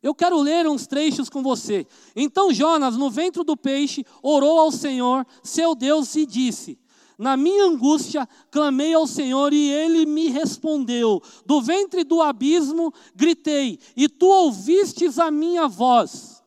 Eu 0.03 0.13
quero 0.13 0.37
ler 0.41 0.67
uns 0.67 0.85
trechos 0.85 1.29
com 1.29 1.41
você. 1.41 1.87
Então 2.13 2.53
Jonas, 2.53 2.97
no 2.97 3.09
ventre 3.09 3.41
do 3.41 3.55
peixe, 3.55 4.05
orou 4.21 4.59
ao 4.59 4.69
Senhor, 4.69 5.25
seu 5.41 5.73
Deus, 5.73 6.13
e 6.17 6.25
disse: 6.25 6.77
Na 7.17 7.37
minha 7.37 7.63
angústia 7.63 8.27
clamei 8.51 8.93
ao 8.93 9.07
Senhor 9.07 9.53
e 9.53 9.71
ele 9.71 10.05
me 10.05 10.27
respondeu. 10.27 11.23
Do 11.45 11.61
ventre 11.61 12.03
do 12.03 12.21
abismo 12.21 12.93
gritei, 13.15 13.79
e 13.95 14.09
tu 14.09 14.25
ouvistes 14.25 15.17
a 15.17 15.31
minha 15.31 15.69
voz. 15.69 16.43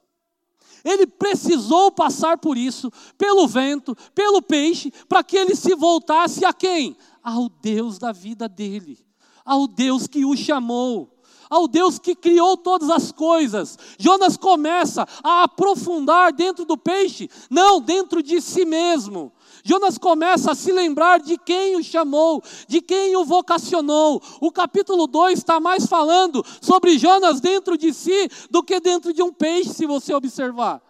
Ele 0.84 1.06
precisou 1.06 1.90
passar 1.90 2.38
por 2.38 2.58
isso, 2.58 2.92
pelo 3.16 3.48
vento, 3.48 3.96
pelo 4.14 4.42
peixe, 4.42 4.92
para 5.08 5.24
que 5.24 5.36
ele 5.36 5.56
se 5.56 5.74
voltasse 5.74 6.44
a 6.44 6.52
quem? 6.52 6.94
Ao 7.22 7.48
Deus 7.48 7.98
da 7.98 8.12
vida 8.12 8.48
dele, 8.48 8.98
ao 9.44 9.66
Deus 9.66 10.06
que 10.06 10.24
o 10.26 10.36
chamou 10.36 11.15
ao 11.50 11.68
Deus 11.68 11.98
que 11.98 12.14
criou 12.14 12.56
todas 12.56 12.90
as 12.90 13.12
coisas. 13.12 13.78
Jonas 13.98 14.36
começa 14.36 15.06
a 15.22 15.44
aprofundar 15.44 16.32
dentro 16.32 16.64
do 16.64 16.76
peixe, 16.76 17.30
não 17.50 17.80
dentro 17.80 18.22
de 18.22 18.40
si 18.40 18.64
mesmo. 18.64 19.32
Jonas 19.64 19.98
começa 19.98 20.52
a 20.52 20.54
se 20.54 20.70
lembrar 20.70 21.18
de 21.18 21.36
quem 21.36 21.74
o 21.74 21.82
chamou, 21.82 22.42
de 22.68 22.80
quem 22.80 23.16
o 23.16 23.24
vocacionou. 23.24 24.22
O 24.40 24.52
capítulo 24.52 25.08
2 25.08 25.38
está 25.38 25.58
mais 25.58 25.86
falando 25.86 26.44
sobre 26.60 26.96
Jonas 26.98 27.40
dentro 27.40 27.76
de 27.76 27.92
si 27.92 28.30
do 28.48 28.62
que 28.62 28.78
dentro 28.78 29.12
de 29.12 29.22
um 29.22 29.32
peixe, 29.32 29.74
se 29.74 29.86
você 29.86 30.14
observar. 30.14 30.85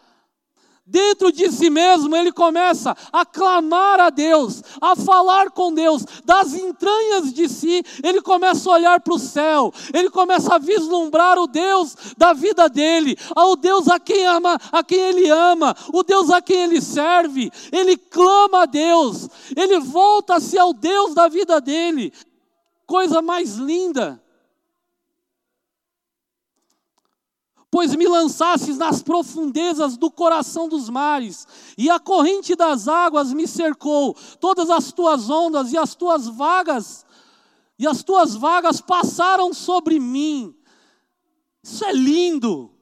Dentro 0.89 1.33
de 1.33 1.51
si 1.51 1.69
mesmo, 1.69 2.15
ele 2.15 2.31
começa 2.31 2.97
a 3.13 3.27
clamar 3.27 3.99
a 3.99 4.09
Deus, 4.09 4.63
a 4.81 4.95
falar 4.95 5.51
com 5.51 5.75
Deus, 5.75 6.05
das 6.25 6.55
entranhas 6.55 7.33
de 7.33 7.49
si, 7.49 7.83
ele 8.05 8.23
começa 8.23 8.71
a 8.71 8.75
olhar 8.75 9.01
para 9.01 9.15
o 9.15 9.19
céu, 9.19 9.75
ele 9.93 10.09
começa 10.09 10.55
a 10.55 10.59
vislumbrar 10.59 11.39
o 11.39 11.49
Deus 11.49 11.97
da 12.17 12.33
vida 12.33 12.69
dele, 12.69 13.19
ao 13.35 13.57
Deus 13.57 13.89
a 13.89 13.99
quem 13.99 14.27
ama, 14.27 14.61
a 14.71 14.85
quem 14.85 15.01
ele 15.01 15.29
ama, 15.29 15.75
o 15.93 16.05
Deus 16.05 16.31
a 16.31 16.41
quem 16.41 16.63
ele 16.63 16.81
serve. 16.81 17.51
Ele 17.73 17.97
clama 17.97 18.63
a 18.63 18.67
Deus, 18.67 19.29
ele 19.57 19.81
volta-se 19.81 20.57
ao 20.57 20.73
Deus 20.73 21.15
da 21.15 21.27
vida 21.27 21.61
dele. 21.61 22.13
Coisa 22.87 23.21
mais 23.21 23.57
linda. 23.57 24.23
Pois 27.71 27.95
me 27.95 28.07
lançasses 28.07 28.79
nas 28.79 29.03
profundezas 29.03 29.97
do 29.97 30.11
coração 30.11 30.69
dos 30.69 30.89
mares, 30.89 31.47
e 31.77 31.91
a 31.91 31.99
corrente 31.99 32.55
das 32.55 32.89
águas 32.89 33.33
me 33.33 33.47
cercou, 33.47 34.17
todas 34.41 34.71
as 34.71 34.93
tuas 34.93 35.29
ondas 35.29 35.73
e 35.73 35.79
as 35.79 35.95
tuas 35.95 36.27
vagas, 36.27 37.05
e 37.79 37.87
as 37.87 38.03
tuas 38.03 38.35
vagas 38.35 38.81
passaram 38.81 39.53
sobre 39.53 40.01
mim. 40.01 40.55
Isso 41.63 41.85
é 41.85 41.93
lindo. 41.93 42.76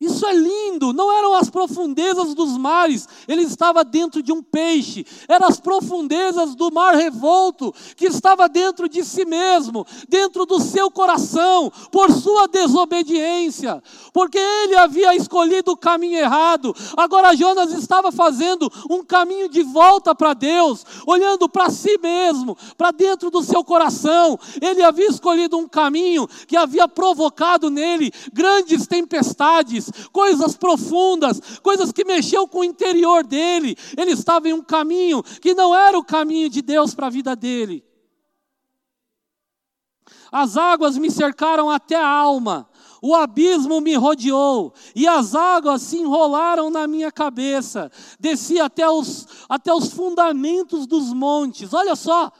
Isso 0.00 0.24
é 0.24 0.32
lindo, 0.32 0.94
não 0.94 1.12
eram 1.12 1.34
as 1.34 1.50
profundezas 1.50 2.34
dos 2.34 2.56
mares, 2.56 3.06
ele 3.28 3.42
estava 3.42 3.84
dentro 3.84 4.22
de 4.22 4.32
um 4.32 4.42
peixe, 4.42 5.04
eram 5.28 5.46
as 5.46 5.60
profundezas 5.60 6.54
do 6.54 6.72
mar 6.72 6.94
revolto, 6.94 7.74
que 7.94 8.06
estava 8.06 8.48
dentro 8.48 8.88
de 8.88 9.04
si 9.04 9.26
mesmo, 9.26 9.86
dentro 10.08 10.46
do 10.46 10.58
seu 10.58 10.90
coração, 10.90 11.70
por 11.92 12.10
sua 12.12 12.48
desobediência, 12.48 13.82
porque 14.10 14.38
ele 14.38 14.74
havia 14.74 15.14
escolhido 15.14 15.72
o 15.72 15.76
caminho 15.76 16.16
errado, 16.16 16.74
agora 16.96 17.36
Jonas 17.36 17.70
estava 17.74 18.10
fazendo 18.10 18.72
um 18.88 19.04
caminho 19.04 19.50
de 19.50 19.62
volta 19.62 20.14
para 20.14 20.32
Deus, 20.32 20.82
olhando 21.06 21.46
para 21.46 21.68
si 21.68 21.98
mesmo, 21.98 22.56
para 22.74 22.90
dentro 22.90 23.30
do 23.30 23.42
seu 23.42 23.62
coração, 23.62 24.38
ele 24.62 24.82
havia 24.82 25.08
escolhido 25.10 25.58
um 25.58 25.68
caminho 25.68 26.26
que 26.46 26.56
havia 26.56 26.88
provocado 26.88 27.68
nele 27.68 28.10
grandes 28.32 28.86
tempestades, 28.86 29.89
coisas 30.12 30.56
profundas, 30.56 31.58
coisas 31.62 31.92
que 31.92 32.04
mexeu 32.04 32.46
com 32.48 32.60
o 32.60 32.64
interior 32.64 33.24
dele. 33.24 33.76
Ele 33.96 34.12
estava 34.12 34.48
em 34.48 34.52
um 34.52 34.62
caminho 34.62 35.22
que 35.22 35.54
não 35.54 35.74
era 35.74 35.98
o 35.98 36.04
caminho 36.04 36.48
de 36.48 36.62
Deus 36.62 36.94
para 36.94 37.06
a 37.06 37.10
vida 37.10 37.34
dele. 37.36 37.84
As 40.32 40.56
águas 40.56 40.96
me 40.96 41.10
cercaram 41.10 41.68
até 41.68 41.96
a 41.96 42.06
alma, 42.06 42.68
o 43.02 43.14
abismo 43.14 43.80
me 43.80 43.94
rodeou, 43.94 44.72
e 44.94 45.08
as 45.08 45.34
águas 45.34 45.82
se 45.82 45.96
enrolaram 45.98 46.70
na 46.70 46.86
minha 46.86 47.10
cabeça, 47.10 47.90
desci 48.18 48.60
até 48.60 48.88
os, 48.88 49.26
até 49.48 49.72
os 49.74 49.92
fundamentos 49.92 50.86
dos 50.86 51.12
montes. 51.12 51.74
Olha 51.74 51.96
só, 51.96 52.30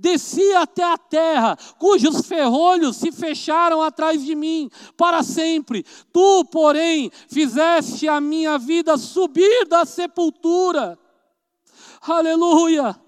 desci 0.00 0.54
até 0.54 0.82
a 0.82 0.96
terra, 0.96 1.56
cujos 1.78 2.26
ferrolhos 2.26 2.96
se 2.96 3.12
fecharam 3.12 3.82
atrás 3.82 4.24
de 4.24 4.34
mim 4.34 4.70
para 4.96 5.22
sempre. 5.22 5.84
Tu, 6.12 6.44
porém, 6.46 7.12
fizeste 7.28 8.08
a 8.08 8.20
minha 8.20 8.58
vida 8.58 8.96
subir 8.96 9.66
da 9.66 9.84
sepultura. 9.84 10.98
Aleluia! 12.00 12.98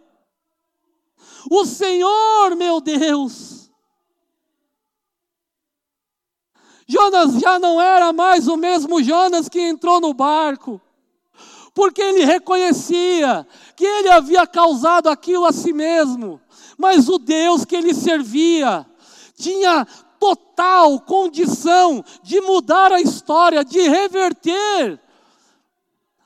O 1.51 1.65
Senhor, 1.65 2.55
meu 2.57 2.81
Deus, 2.81 3.71
Jonas 6.87 7.41
já 7.41 7.59
não 7.59 7.81
era 7.81 8.13
mais 8.13 8.47
o 8.47 8.57
mesmo 8.57 9.03
Jonas 9.03 9.49
que 9.49 9.61
entrou 9.61 9.99
no 9.99 10.13
barco, 10.13 10.81
porque 11.75 12.03
ele 12.03 12.25
reconhecia 12.25 13.47
que 13.75 13.85
ele 13.85 14.11
havia 14.11 14.47
causado 14.47 15.09
aquilo 15.09 15.47
a 15.47 15.53
si 15.53 15.73
mesmo, 15.73 16.41
mas 16.83 17.09
o 17.09 17.17
Deus 17.17 17.65
que 17.65 17.77
ele 17.77 17.95
servia 17.95 18.85
tinha 19.37 19.87
total 20.19 20.99
condição 20.99 22.05
de 22.25 22.41
mudar 22.41 22.91
a 22.91 23.01
história, 23.01 23.65
de 23.65 23.81
reverter 23.83 25.01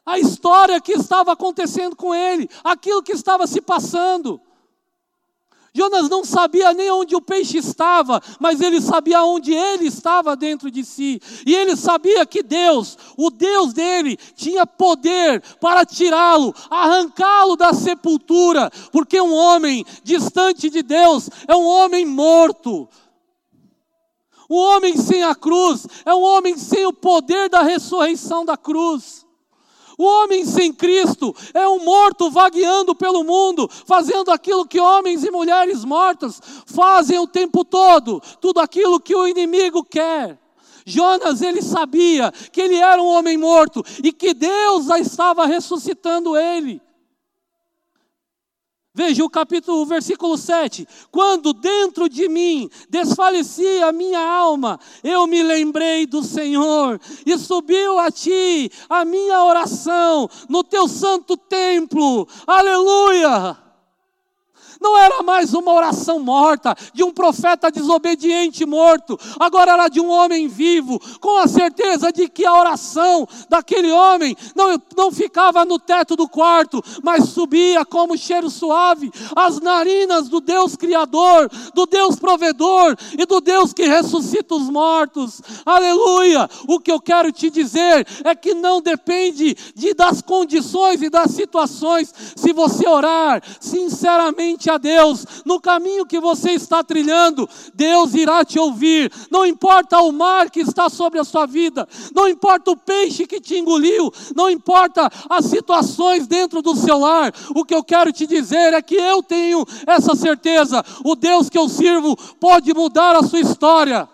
a 0.07 0.19
história 0.19 0.81
que 0.81 0.92
estava 0.92 1.33
acontecendo 1.33 1.95
com 1.95 2.14
ele, 2.14 2.49
aquilo 2.64 3.03
que 3.03 3.12
estava 3.12 3.47
se 3.47 3.61
passando. 3.61 4.40
Jonas 5.77 6.09
não 6.09 6.25
sabia 6.25 6.73
nem 6.73 6.91
onde 6.91 7.15
o 7.15 7.21
peixe 7.21 7.59
estava, 7.59 8.23
mas 8.41 8.62
ele 8.62 8.81
sabia 8.81 9.23
onde 9.23 9.53
ele 9.53 9.87
estava 9.87 10.35
dentro 10.35 10.71
de 10.71 10.83
si. 10.83 11.21
E 11.45 11.55
ele 11.55 11.77
sabia 11.77 12.25
que 12.25 12.43
Deus, 12.43 12.97
o 13.15 13.31
Deus 13.31 13.75
dele, 13.75 14.17
tinha 14.35 14.67
poder 14.67 15.43
para 15.61 15.85
tirá-lo, 15.85 16.55
arrancá-lo 16.71 17.57
da 17.57 17.75
sepultura, 17.75 18.71
porque 18.91 19.21
um 19.21 19.35
homem 19.35 19.85
distante 20.03 20.71
de 20.71 20.83
Deus 20.83 21.29
é 21.47 21.55
um 21.55 21.67
homem 21.67 22.07
morto. 22.07 22.89
Um 24.49 24.57
homem 24.57 24.97
sem 24.97 25.25
a 25.25 25.35
cruz 25.35 25.87
é 26.07 26.15
um 26.15 26.23
homem 26.23 26.57
sem 26.57 26.87
o 26.87 26.93
poder 26.93 27.51
da 27.51 27.61
ressurreição 27.61 28.47
da 28.47 28.57
cruz. 28.57 29.26
O 29.98 30.04
homem 30.04 30.44
sem 30.44 30.72
Cristo 30.72 31.35
é 31.54 31.66
um 31.66 31.82
morto 31.82 32.30
vagueando 32.30 32.94
pelo 32.94 33.24
mundo, 33.24 33.68
fazendo 33.87 34.30
aquilo 34.30 34.66
que 34.66 34.78
homens 34.78 35.24
e 35.24 35.30
mulheres 35.30 35.85
mortas 35.85 36.40
fazem 36.66 37.18
o 37.18 37.26
tempo 37.26 37.64
todo, 37.64 38.20
tudo 38.40 38.61
aquilo 38.61 39.00
que 39.00 39.14
o 39.14 39.26
inimigo 39.26 39.82
quer. 39.82 40.38
Jonas, 40.85 41.42
ele 41.42 41.62
sabia 41.62 42.32
que 42.52 42.61
ele 42.61 42.76
era 42.76 43.02
um 43.02 43.06
homem 43.06 43.37
morto 43.37 43.85
e 44.04 44.12
que 44.12 44.32
Deus 44.32 44.88
estava 44.90 45.46
ressuscitando 45.46 46.37
ele. 46.37 46.80
Veja 48.96 49.22
o 49.22 49.28
capítulo, 49.28 49.82
o 49.82 49.85
versículo 49.85 50.38
7. 50.38 50.88
Quando 51.11 51.52
dentro 51.52 52.09
de 52.09 52.30
mim 52.30 52.66
desfalecia 52.88 53.88
a 53.88 53.92
minha 53.92 54.18
alma, 54.18 54.80
eu 55.04 55.26
me 55.26 55.42
lembrei 55.42 56.06
do 56.06 56.22
Senhor 56.22 56.98
e 57.26 57.37
subiu 57.37 57.98
a 57.98 58.11
ti 58.11 58.70
a 58.88 59.04
minha 59.04 59.44
oração 59.44 60.30
no 60.48 60.64
teu 60.64 60.88
santo 60.88 61.37
templo. 61.37 62.26
Aleluia! 62.46 63.65
Não 64.81 64.97
era 64.99 65.23
mais 65.23 65.55
uma 65.55 65.73
oração 65.73 66.19
morta, 66.21 66.77
de 66.93 67.03
um 67.03 67.11
profeta 67.11 67.71
desobediente 67.71 68.65
morto, 68.65 69.19
agora 69.39 69.73
era 69.73 69.89
de 69.89 70.01
um 70.01 70.09
homem 70.09 70.49
vivo, 70.49 71.01
com 71.21 71.39
a 71.39 71.47
certeza 71.47 72.12
de 72.12 72.29
que 72.29 72.45
a 72.45 72.53
oração 72.53 73.27
daquele 73.49 73.91
homem 73.91 74.37
não, 74.55 74.81
não 74.97 75.11
ficava 75.11 75.65
no 75.65 75.79
teto 75.79 76.17
do 76.17 76.29
quarto, 76.29 76.83
mas 77.03 77.29
subia 77.29 77.85
como 77.85 78.17
cheiro 78.17 78.51
suave 78.51 79.11
às 79.35 79.61
narinas 79.61 80.29
do 80.29 80.41
Deus 80.41 80.77
Criador, 80.77 81.51
do 81.75 81.87
Deus 81.87 82.17
Provedor 82.17 82.97
e 83.19 83.25
do 83.27 83.41
Deus 83.41 83.73
que 83.73 83.87
ressuscita 83.87 84.55
os 84.55 84.69
mortos. 84.69 85.41
Aleluia! 85.65 86.49
O 86.69 86.79
que 86.81 86.91
eu 86.91 87.01
quero 87.01 87.33
te 87.33 87.51
dizer 87.51 88.07
é 88.25 88.35
que 88.35 88.55
não 88.55 88.81
depende 88.81 89.57
de, 89.75 89.95
das 89.95 90.23
condições 90.23 91.03
e 91.03 91.11
das 91.11 91.31
situações, 91.31 92.12
se 92.35 92.53
você 92.53 92.89
orar 92.89 93.43
sinceramente 93.61 94.65
a 94.70 94.79
Deus, 94.79 95.24
no 95.44 95.61
caminho 95.61 96.07
que 96.07 96.20
você 96.20 96.52
está 96.52 96.83
trilhando, 96.83 97.48
Deus 97.74 98.14
irá 98.14 98.44
te 98.44 98.59
ouvir. 98.59 99.12
Não 99.31 99.46
importa 99.46 100.00
o 100.00 100.12
mar 100.12 100.50
que 100.50 100.61
está 100.61 100.88
sobre 100.88 101.18
a 101.18 101.24
sua 101.24 101.46
vida, 101.46 101.88
não 102.14 102.29
importa 102.29 102.70
o 102.70 102.76
peixe 102.76 103.26
que 103.26 103.40
te 103.40 103.57
engoliu, 103.57 104.12
não 104.35 104.50
importa 104.50 105.11
as 105.29 105.46
situações 105.46 106.26
dentro 106.26 106.62
do 106.62 106.74
seu 106.76 106.98
lar, 106.98 107.33
o 107.55 107.64
que 107.64 107.74
eu 107.74 107.83
quero 107.83 108.12
te 108.12 108.26
dizer 108.26 108.74
é 108.74 108.83
que 108.83 108.96
eu 108.96 109.22
tenho 109.22 109.66
essa 109.87 110.14
certeza: 110.14 110.85
o 111.05 111.14
Deus 111.14 111.48
que 111.48 111.59
eu 111.59 111.68
sirvo 111.68 112.16
pode 112.40 112.72
mudar 112.74 113.16
a 113.16 113.22
sua 113.22 113.40
história. 113.40 114.09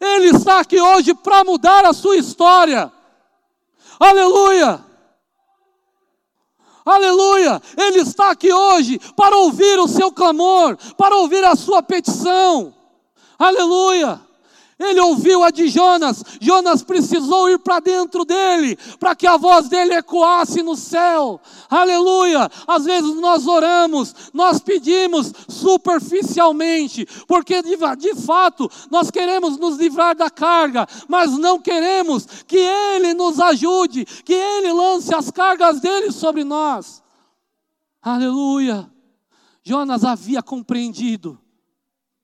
Ele 0.00 0.30
está 0.34 0.60
aqui 0.60 0.80
hoje 0.80 1.12
para 1.14 1.44
mudar 1.44 1.84
a 1.84 1.92
sua 1.92 2.16
história. 2.16 2.90
Aleluia! 3.98 4.89
Aleluia! 6.90 7.62
Ele 7.76 8.00
está 8.00 8.30
aqui 8.30 8.52
hoje 8.52 8.98
para 9.14 9.36
ouvir 9.36 9.78
o 9.78 9.86
seu 9.86 10.10
clamor, 10.10 10.76
para 10.96 11.16
ouvir 11.16 11.44
a 11.44 11.54
sua 11.54 11.82
petição. 11.82 12.74
Aleluia! 13.38 14.20
Ele 14.80 14.98
ouviu 14.98 15.44
a 15.44 15.50
de 15.50 15.68
Jonas. 15.68 16.24
Jonas 16.40 16.82
precisou 16.82 17.50
ir 17.50 17.58
para 17.58 17.80
dentro 17.80 18.24
dele, 18.24 18.78
para 18.98 19.14
que 19.14 19.26
a 19.26 19.36
voz 19.36 19.68
dele 19.68 19.92
ecoasse 19.92 20.62
no 20.62 20.74
céu. 20.74 21.38
Aleluia! 21.68 22.50
Às 22.66 22.86
vezes 22.86 23.14
nós 23.16 23.46
oramos, 23.46 24.14
nós 24.32 24.58
pedimos 24.58 25.34
superficialmente, 25.48 27.06
porque 27.28 27.60
de, 27.62 27.76
de 27.98 28.14
fato 28.14 28.70
nós 28.90 29.10
queremos 29.10 29.58
nos 29.58 29.76
livrar 29.76 30.16
da 30.16 30.30
carga, 30.30 30.86
mas 31.06 31.36
não 31.36 31.60
queremos 31.60 32.26
que 32.46 32.56
ele 32.56 33.12
nos 33.12 33.38
ajude, 33.38 34.06
que 34.24 34.32
ele 34.32 34.72
lance 34.72 35.14
as 35.14 35.30
cargas 35.30 35.80
dele 35.80 36.10
sobre 36.10 36.42
nós. 36.42 37.02
Aleluia! 38.00 38.90
Jonas 39.62 40.04
havia 40.04 40.42
compreendido 40.42 41.38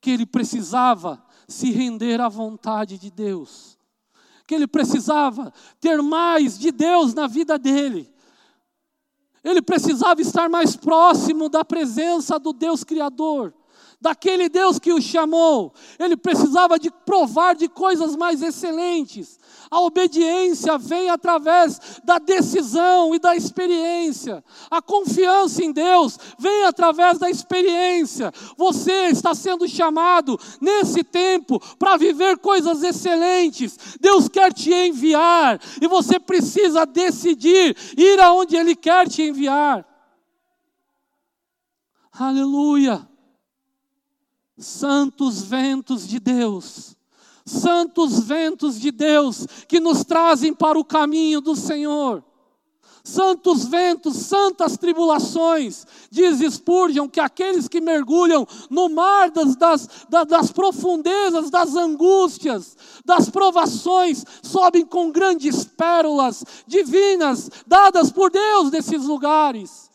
que 0.00 0.10
ele 0.10 0.24
precisava 0.24 1.22
se 1.48 1.70
render 1.70 2.20
à 2.20 2.28
vontade 2.28 2.98
de 2.98 3.10
Deus, 3.10 3.78
que 4.46 4.54
ele 4.54 4.66
precisava 4.66 5.52
ter 5.80 6.02
mais 6.02 6.58
de 6.58 6.70
Deus 6.70 7.14
na 7.14 7.26
vida 7.26 7.58
dele, 7.58 8.12
ele 9.44 9.62
precisava 9.62 10.20
estar 10.20 10.48
mais 10.48 10.74
próximo 10.74 11.48
da 11.48 11.64
presença 11.64 12.38
do 12.38 12.52
Deus 12.52 12.82
Criador 12.82 13.54
daquele 14.00 14.48
Deus 14.48 14.78
que 14.78 14.92
o 14.92 15.00
chamou. 15.00 15.72
Ele 15.98 16.16
precisava 16.16 16.78
de 16.78 16.90
provar 16.90 17.54
de 17.54 17.68
coisas 17.68 18.14
mais 18.14 18.42
excelentes. 18.42 19.38
A 19.70 19.80
obediência 19.80 20.78
vem 20.78 21.10
através 21.10 22.00
da 22.04 22.18
decisão 22.18 23.14
e 23.14 23.18
da 23.18 23.34
experiência. 23.34 24.44
A 24.70 24.80
confiança 24.80 25.64
em 25.64 25.72
Deus 25.72 26.18
vem 26.38 26.64
através 26.64 27.18
da 27.18 27.28
experiência. 27.28 28.32
Você 28.56 29.08
está 29.08 29.34
sendo 29.34 29.66
chamado 29.66 30.38
nesse 30.60 31.02
tempo 31.02 31.60
para 31.78 31.96
viver 31.96 32.38
coisas 32.38 32.82
excelentes. 32.82 33.76
Deus 34.00 34.28
quer 34.28 34.52
te 34.52 34.72
enviar 34.72 35.60
e 35.80 35.88
você 35.88 36.20
precisa 36.20 36.86
decidir 36.86 37.76
ir 37.96 38.20
aonde 38.20 38.56
Ele 38.56 38.76
quer 38.76 39.08
te 39.08 39.22
enviar. 39.22 39.84
Aleluia 42.12 43.15
santos 44.58 45.42
ventos 45.42 46.06
de 46.08 46.18
Deus, 46.18 46.96
santos 47.44 48.20
ventos 48.20 48.80
de 48.80 48.90
Deus 48.90 49.46
que 49.68 49.78
nos 49.78 50.04
trazem 50.04 50.54
para 50.54 50.78
o 50.78 50.84
caminho 50.84 51.40
do 51.40 51.54
Senhor. 51.54 52.24
Santos 53.04 53.64
ventos, 53.66 54.16
santas 54.16 54.76
tribulações, 54.76 55.86
diz 56.10 56.40
Spurgeon 56.54 57.08
que 57.08 57.20
aqueles 57.20 57.68
que 57.68 57.80
mergulham 57.80 58.44
no 58.68 58.88
mar 58.88 59.30
das, 59.30 59.54
das, 59.54 59.88
das 60.26 60.50
profundezas, 60.50 61.48
das 61.48 61.76
angústias, 61.76 62.76
das 63.04 63.30
provações, 63.30 64.24
sobem 64.42 64.84
com 64.84 65.12
grandes 65.12 65.64
pérolas 65.64 66.44
divinas 66.66 67.48
dadas 67.64 68.10
por 68.10 68.28
Deus 68.28 68.72
nesses 68.72 69.04
lugares. 69.04 69.88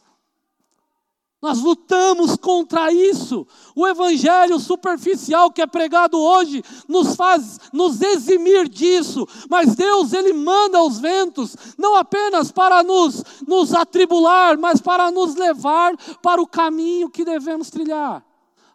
Nós 1.42 1.60
lutamos 1.60 2.36
contra 2.36 2.94
isso. 2.94 3.48
O 3.76 3.88
evangelho 3.88 4.60
superficial 4.60 5.50
que 5.50 5.62
é 5.62 5.66
pregado 5.66 6.20
hoje 6.20 6.64
nos 6.88 7.16
faz 7.16 7.60
nos 7.74 8.00
eximir 8.00 8.70
disso, 8.70 9.28
mas 9.50 9.76
Deus 9.76 10.14
ele 10.14 10.34
manda 10.34 10.84
os 10.84 11.00
ventos 11.00 11.56
não 11.80 11.96
apenas 11.96 12.52
para 12.52 12.84
nos 12.84 13.24
nos 13.48 13.74
atribular, 13.74 14.56
mas 14.56 14.80
para 14.80 15.10
nos 15.10 15.34
levar 15.34 15.98
para 16.22 16.40
o 16.40 16.48
caminho 16.48 17.10
que 17.10 17.26
devemos 17.26 17.72
trilhar. 17.72 18.24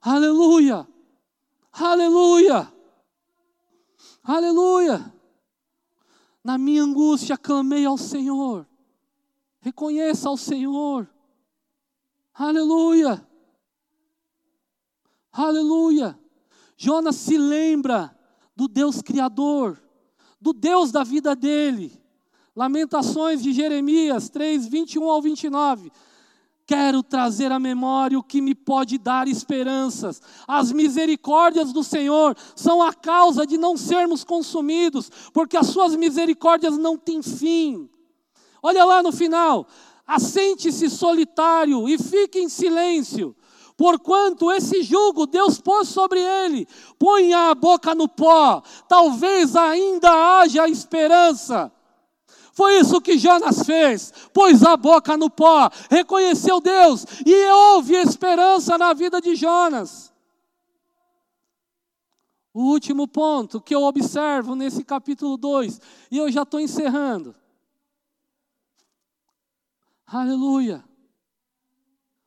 Aleluia. 0.02 0.88
Aleluia. 1.72 2.72
Aleluia. 4.24 5.14
Na 6.42 6.59
minha 6.59 6.83
angústia 6.83 7.37
clamei 7.37 7.85
ao 7.85 7.96
Senhor. 7.96 8.66
Reconheça 9.61 10.29
ao 10.29 10.37
Senhor 10.37 11.09
Aleluia! 12.38 13.27
Aleluia! 15.33 16.18
Jonas 16.77 17.16
se 17.16 17.38
lembra 17.38 18.14
do 18.55 18.68
Deus 18.68 19.01
Criador, 19.01 19.83
do 20.38 20.53
Deus 20.53 20.92
da 20.92 21.03
vida 21.03 21.35
dele. 21.35 21.99
Lamentações 22.55 23.42
de 23.42 23.53
Jeremias 23.53 24.29
3, 24.29 24.66
21 24.66 25.11
ao 25.11 25.22
29. 25.22 25.90
Quero 26.66 27.03
trazer 27.03 27.53
à 27.53 27.59
memória 27.59 28.18
o 28.18 28.22
que 28.22 28.42
me 28.42 28.55
pode 28.55 28.99
dar 28.99 29.29
esperanças. 29.29 30.20
As 30.46 30.72
misericórdias 30.72 31.72
do 31.72 31.83
Senhor 31.83 32.37
são 32.55 32.83
a 32.83 32.92
causa 32.92 33.46
de 33.46 33.57
não 33.57 33.77
sermos 33.77 34.25
consumidos, 34.25 35.11
porque 35.33 35.57
as 35.57 35.68
suas 35.68 35.94
misericórdias 35.96 36.77
não 36.77 36.99
têm 36.99 37.22
fim. 37.22 37.88
Olha 38.62 38.85
lá 38.85 39.03
no 39.03 39.12
final: 39.12 39.66
assente-se 40.07 40.88
solitário 40.88 41.88
e 41.88 41.99
fique 41.99 42.38
em 42.38 42.49
silêncio, 42.49 43.35
porquanto 43.77 44.53
esse 44.53 44.83
jugo 44.83 45.27
Deus 45.27 45.61
pôs 45.61 45.88
sobre 45.88 46.21
ele, 46.21 46.66
ponha 46.99 47.51
a 47.51 47.55
boca 47.55 47.95
no 47.95 48.09
pó, 48.09 48.62
talvez 48.88 49.57
ainda 49.57 50.11
haja 50.40 50.69
esperança. 50.69 51.73
Foi 52.53 52.79
isso 52.79 53.03
que 53.03 53.19
Jonas 53.19 53.66
fez, 53.66 54.12
pôs 54.33 54.62
a 54.62 54.77
boca 54.79 55.14
no 55.16 55.29
pó, 55.29 55.69
reconheceu 55.90 56.59
Deus 56.59 57.05
e 57.27 57.51
houve 57.51 57.95
esperança 57.97 58.79
na 58.79 58.95
vida 58.95 59.21
de 59.21 59.35
Jonas. 59.35 60.11
O 62.55 62.62
último 62.71 63.07
ponto 63.07 63.61
que 63.61 63.75
eu 63.75 63.83
observo 63.83 64.55
nesse 64.55 64.83
capítulo 64.83 65.37
2, 65.37 65.79
e 66.11 66.16
eu 66.16 66.33
já 66.33 66.40
estou 66.40 66.59
encerrando. 66.59 67.35
Aleluia. 70.07 70.85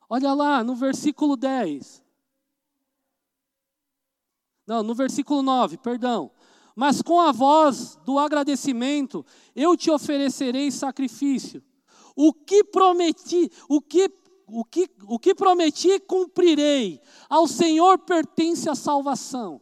Olha 0.08 0.34
lá 0.34 0.62
no 0.62 0.74
versículo 0.74 1.36
10. 1.36 2.04
Não, 4.66 4.82
no 4.82 4.94
versículo 4.94 5.42
9, 5.42 5.78
perdão. 5.78 6.30
Mas 6.76 7.00
com 7.02 7.20
a 7.20 7.32
voz 7.32 7.96
do 8.04 8.18
agradecimento 8.18 9.24
eu 9.54 9.76
te 9.76 9.90
oferecerei 9.90 10.70
sacrifício. 10.70 11.62
O 12.14 12.32
que 12.32 12.62
prometi, 12.64 13.50
o 13.68 13.80
que 13.80 14.12
o 14.52 14.64
que, 14.64 14.90
o 15.06 15.18
que 15.18 15.32
prometi 15.32 16.00
cumprirei. 16.00 17.00
Ao 17.28 17.46
Senhor 17.46 17.98
pertence 18.00 18.68
a 18.68 18.74
salvação. 18.74 19.60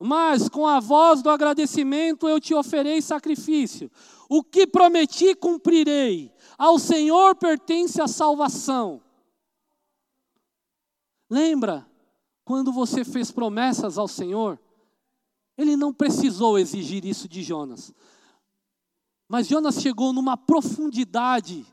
Mas 0.00 0.48
com 0.48 0.66
a 0.66 0.80
voz 0.80 1.22
do 1.22 1.28
agradecimento 1.28 2.28
eu 2.28 2.40
te 2.40 2.54
oferei 2.54 3.02
sacrifício. 3.02 3.90
O 4.28 4.42
que 4.42 4.66
prometi 4.66 5.34
cumprirei. 5.34 6.32
Ao 6.58 6.78
Senhor 6.78 7.34
pertence 7.36 8.00
a 8.00 8.06
salvação. 8.06 9.02
Lembra 11.30 11.88
quando 12.44 12.72
você 12.72 13.04
fez 13.04 13.30
promessas 13.30 13.96
ao 13.96 14.08
Senhor? 14.08 14.60
Ele 15.56 15.76
não 15.76 15.92
precisou 15.92 16.58
exigir 16.58 17.04
isso 17.04 17.28
de 17.28 17.42
Jonas. 17.42 17.92
Mas 19.28 19.46
Jonas 19.46 19.80
chegou 19.80 20.12
numa 20.12 20.36
profundidade 20.36 21.66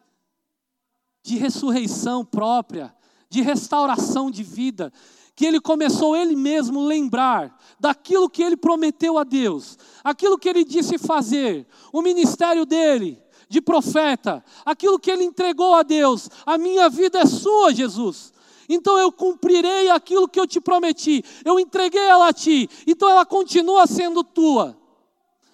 de 1.23 1.37
ressurreição 1.37 2.25
própria, 2.25 2.95
de 3.29 3.41
restauração 3.41 4.29
de 4.29 4.43
vida, 4.43 4.91
que 5.35 5.45
ele 5.45 5.59
começou 5.59 6.15
ele 6.15 6.35
mesmo 6.35 6.85
lembrar 6.85 7.59
daquilo 7.79 8.29
que 8.29 8.41
ele 8.41 8.55
prometeu 8.55 9.17
a 9.17 9.23
Deus, 9.23 9.77
aquilo 10.03 10.37
que 10.37 10.47
ele 10.47 10.63
disse 10.63 10.97
fazer, 10.97 11.67
o 11.91 12.01
ministério 12.01 12.65
dele 12.65 13.21
de 13.49 13.61
profeta, 13.61 14.43
aquilo 14.65 14.97
que 14.97 15.11
ele 15.11 15.23
entregou 15.23 15.75
a 15.75 15.83
Deus. 15.83 16.29
A 16.45 16.57
minha 16.57 16.89
vida 16.89 17.19
é 17.19 17.25
sua, 17.25 17.73
Jesus. 17.73 18.33
Então 18.67 18.97
eu 18.97 19.11
cumprirei 19.11 19.89
aquilo 19.89 20.27
que 20.27 20.39
eu 20.39 20.47
te 20.47 20.59
prometi. 20.59 21.23
Eu 21.43 21.59
entreguei 21.59 22.01
ela 22.01 22.29
a 22.29 22.33
ti, 22.33 22.69
então 22.87 23.09
ela 23.09 23.25
continua 23.25 23.85
sendo 23.85 24.23
tua. 24.23 24.77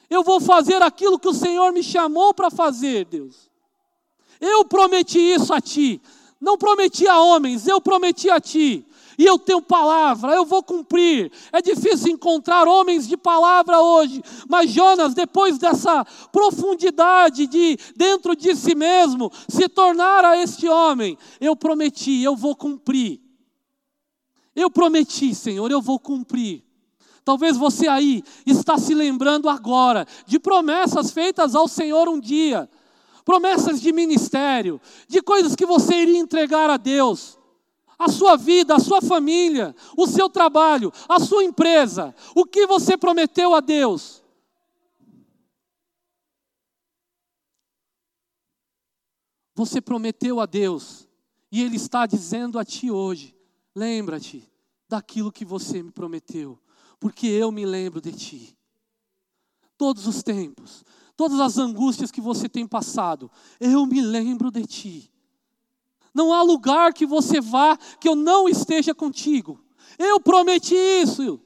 Eu 0.10 0.24
vou 0.24 0.40
fazer 0.40 0.82
aquilo 0.82 1.20
que 1.20 1.28
o 1.28 1.34
Senhor 1.34 1.72
me 1.72 1.84
chamou 1.84 2.34
para 2.34 2.50
fazer, 2.50 3.06
Deus. 3.06 3.50
Eu 4.40 4.66
prometi 4.66 5.20
isso 5.20 5.54
a 5.54 5.62
ti. 5.62 6.02
Não 6.40 6.58
prometi 6.58 7.08
a 7.08 7.20
homens, 7.20 7.68
eu 7.68 7.80
prometi 7.80 8.30
a 8.30 8.40
ti. 8.40 8.86
E 9.22 9.26
eu 9.28 9.38
tenho 9.38 9.62
palavra, 9.62 10.34
eu 10.34 10.44
vou 10.44 10.64
cumprir. 10.64 11.32
É 11.52 11.62
difícil 11.62 12.12
encontrar 12.12 12.68
homens 12.68 13.08
de 13.08 13.16
palavra 13.16 13.80
hoje, 13.80 14.20
mas 14.50 14.72
Jonas, 14.72 15.14
depois 15.14 15.60
dessa 15.60 16.04
profundidade 16.32 17.46
de 17.46 17.78
dentro 17.96 18.36
de 18.36 18.56
si 18.56 18.74
mesmo, 18.74 19.32
se 19.48 19.70
tornar 19.70 20.26
a 20.26 20.38
este 20.38 20.68
homem, 20.68 21.16
eu 21.40 21.56
prometi, 21.56 22.24
eu 22.24 22.36
vou 22.36 22.56
cumprir. 22.56 23.22
Eu 24.56 24.72
prometi, 24.72 25.36
Senhor, 25.36 25.70
eu 25.70 25.84
vou 25.84 26.00
cumprir. 26.00 26.64
Talvez 27.24 27.56
você 27.56 27.88
aí 27.88 28.24
está 28.44 28.76
se 28.80 28.96
lembrando 28.96 29.48
agora 29.50 30.08
de 30.26 30.40
promessas 30.40 31.12
feitas 31.12 31.54
ao 31.54 31.68
Senhor 31.68 32.10
um 32.10 32.20
dia 32.20 32.68
promessas 33.24 33.80
de 33.80 33.94
ministério, 33.94 34.82
de 35.08 35.22
coisas 35.22 35.56
que 35.56 35.64
você 35.64 35.94
iria 35.94 36.18
entregar 36.18 36.72
a 36.72 36.78
Deus. 36.78 37.40
A 38.04 38.08
sua 38.08 38.36
vida, 38.36 38.76
a 38.76 38.80
sua 38.80 39.00
família, 39.00 39.76
o 39.96 40.08
seu 40.08 40.28
trabalho, 40.28 40.92
a 41.08 41.20
sua 41.20 41.44
empresa, 41.44 42.16
o 42.36 42.46
que 42.46 42.66
você 42.66 42.98
prometeu 42.98 43.54
a 43.54 43.60
Deus. 43.60 44.24
Você 49.54 49.80
prometeu 49.80 50.40
a 50.40 50.48
Deus, 50.48 51.08
e 51.52 51.62
Ele 51.62 51.76
está 51.76 52.08
dizendo 52.08 52.58
a 52.58 52.66
ti 52.66 52.90
hoje: 52.90 53.36
lembra-te 53.76 54.52
daquilo 54.90 55.32
que 55.32 55.46
você 55.46 55.84
me 55.84 55.92
prometeu, 55.92 56.58
porque 57.00 57.28
eu 57.28 57.52
me 57.52 57.68
lembro 57.68 58.02
de 58.02 58.14
ti. 58.14 58.58
Todos 59.78 60.08
os 60.08 60.24
tempos, 60.24 60.84
todas 61.16 61.40
as 61.40 61.60
angústias 61.60 62.10
que 62.10 62.20
você 62.20 62.50
tem 62.50 62.66
passado, 62.66 63.30
eu 63.60 63.86
me 63.86 64.02
lembro 64.02 64.50
de 64.50 64.66
ti. 64.66 65.12
Não 66.14 66.34
há 66.34 66.42
lugar 66.42 66.94
que 66.94 67.06
você 67.06 67.40
vá 67.40 67.78
que 68.00 68.08
eu 68.08 68.16
não 68.16 68.50
esteja 68.50 68.94
contigo. 68.94 69.60
Eu 69.98 70.20
prometi 70.20 70.76
isso. 70.76 71.40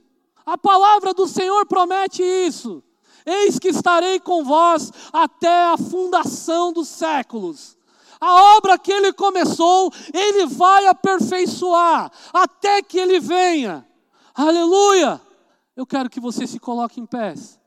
A 0.46 0.58
palavra 0.58 1.14
do 1.14 1.28
Senhor 1.28 1.66
promete 1.66 2.24
isso. 2.24 2.84
Eis 3.26 3.58
que 3.58 3.70
estarei 3.70 4.20
com 4.20 4.44
vós 4.44 4.92
até 5.12 5.66
a 5.66 5.78
fundação 5.78 6.72
dos 6.72 6.88
séculos. 6.88 7.76
A 8.20 8.56
obra 8.58 8.78
que 8.78 8.92
ele 8.92 9.12
começou, 9.12 9.92
ele 10.14 10.46
vai 10.46 10.86
aperfeiçoar 10.88 12.12
até 12.34 12.82
que 12.82 12.98
ele 12.98 13.20
venha. 13.20 13.88
Aleluia! 14.34 15.22
Eu 15.76 15.86
quero 15.86 16.10
que 16.10 16.20
você 16.20 16.48
se 16.48 16.60
coloque 16.60 17.00
em 17.02 17.06
pés. 17.06 17.60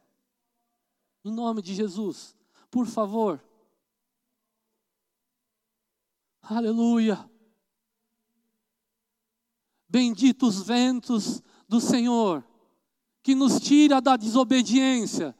Em 1.25 1.31
nome 1.31 1.61
de 1.61 1.75
Jesus, 1.75 2.35
por 2.71 2.87
favor. 2.87 3.43
Aleluia. 6.51 7.29
Benditos 9.87 10.63
ventos 10.63 11.43
do 11.69 11.79
Senhor, 11.79 12.43
que 13.23 13.35
nos 13.35 13.61
tira 13.61 14.01
da 14.01 14.17
desobediência 14.17 15.37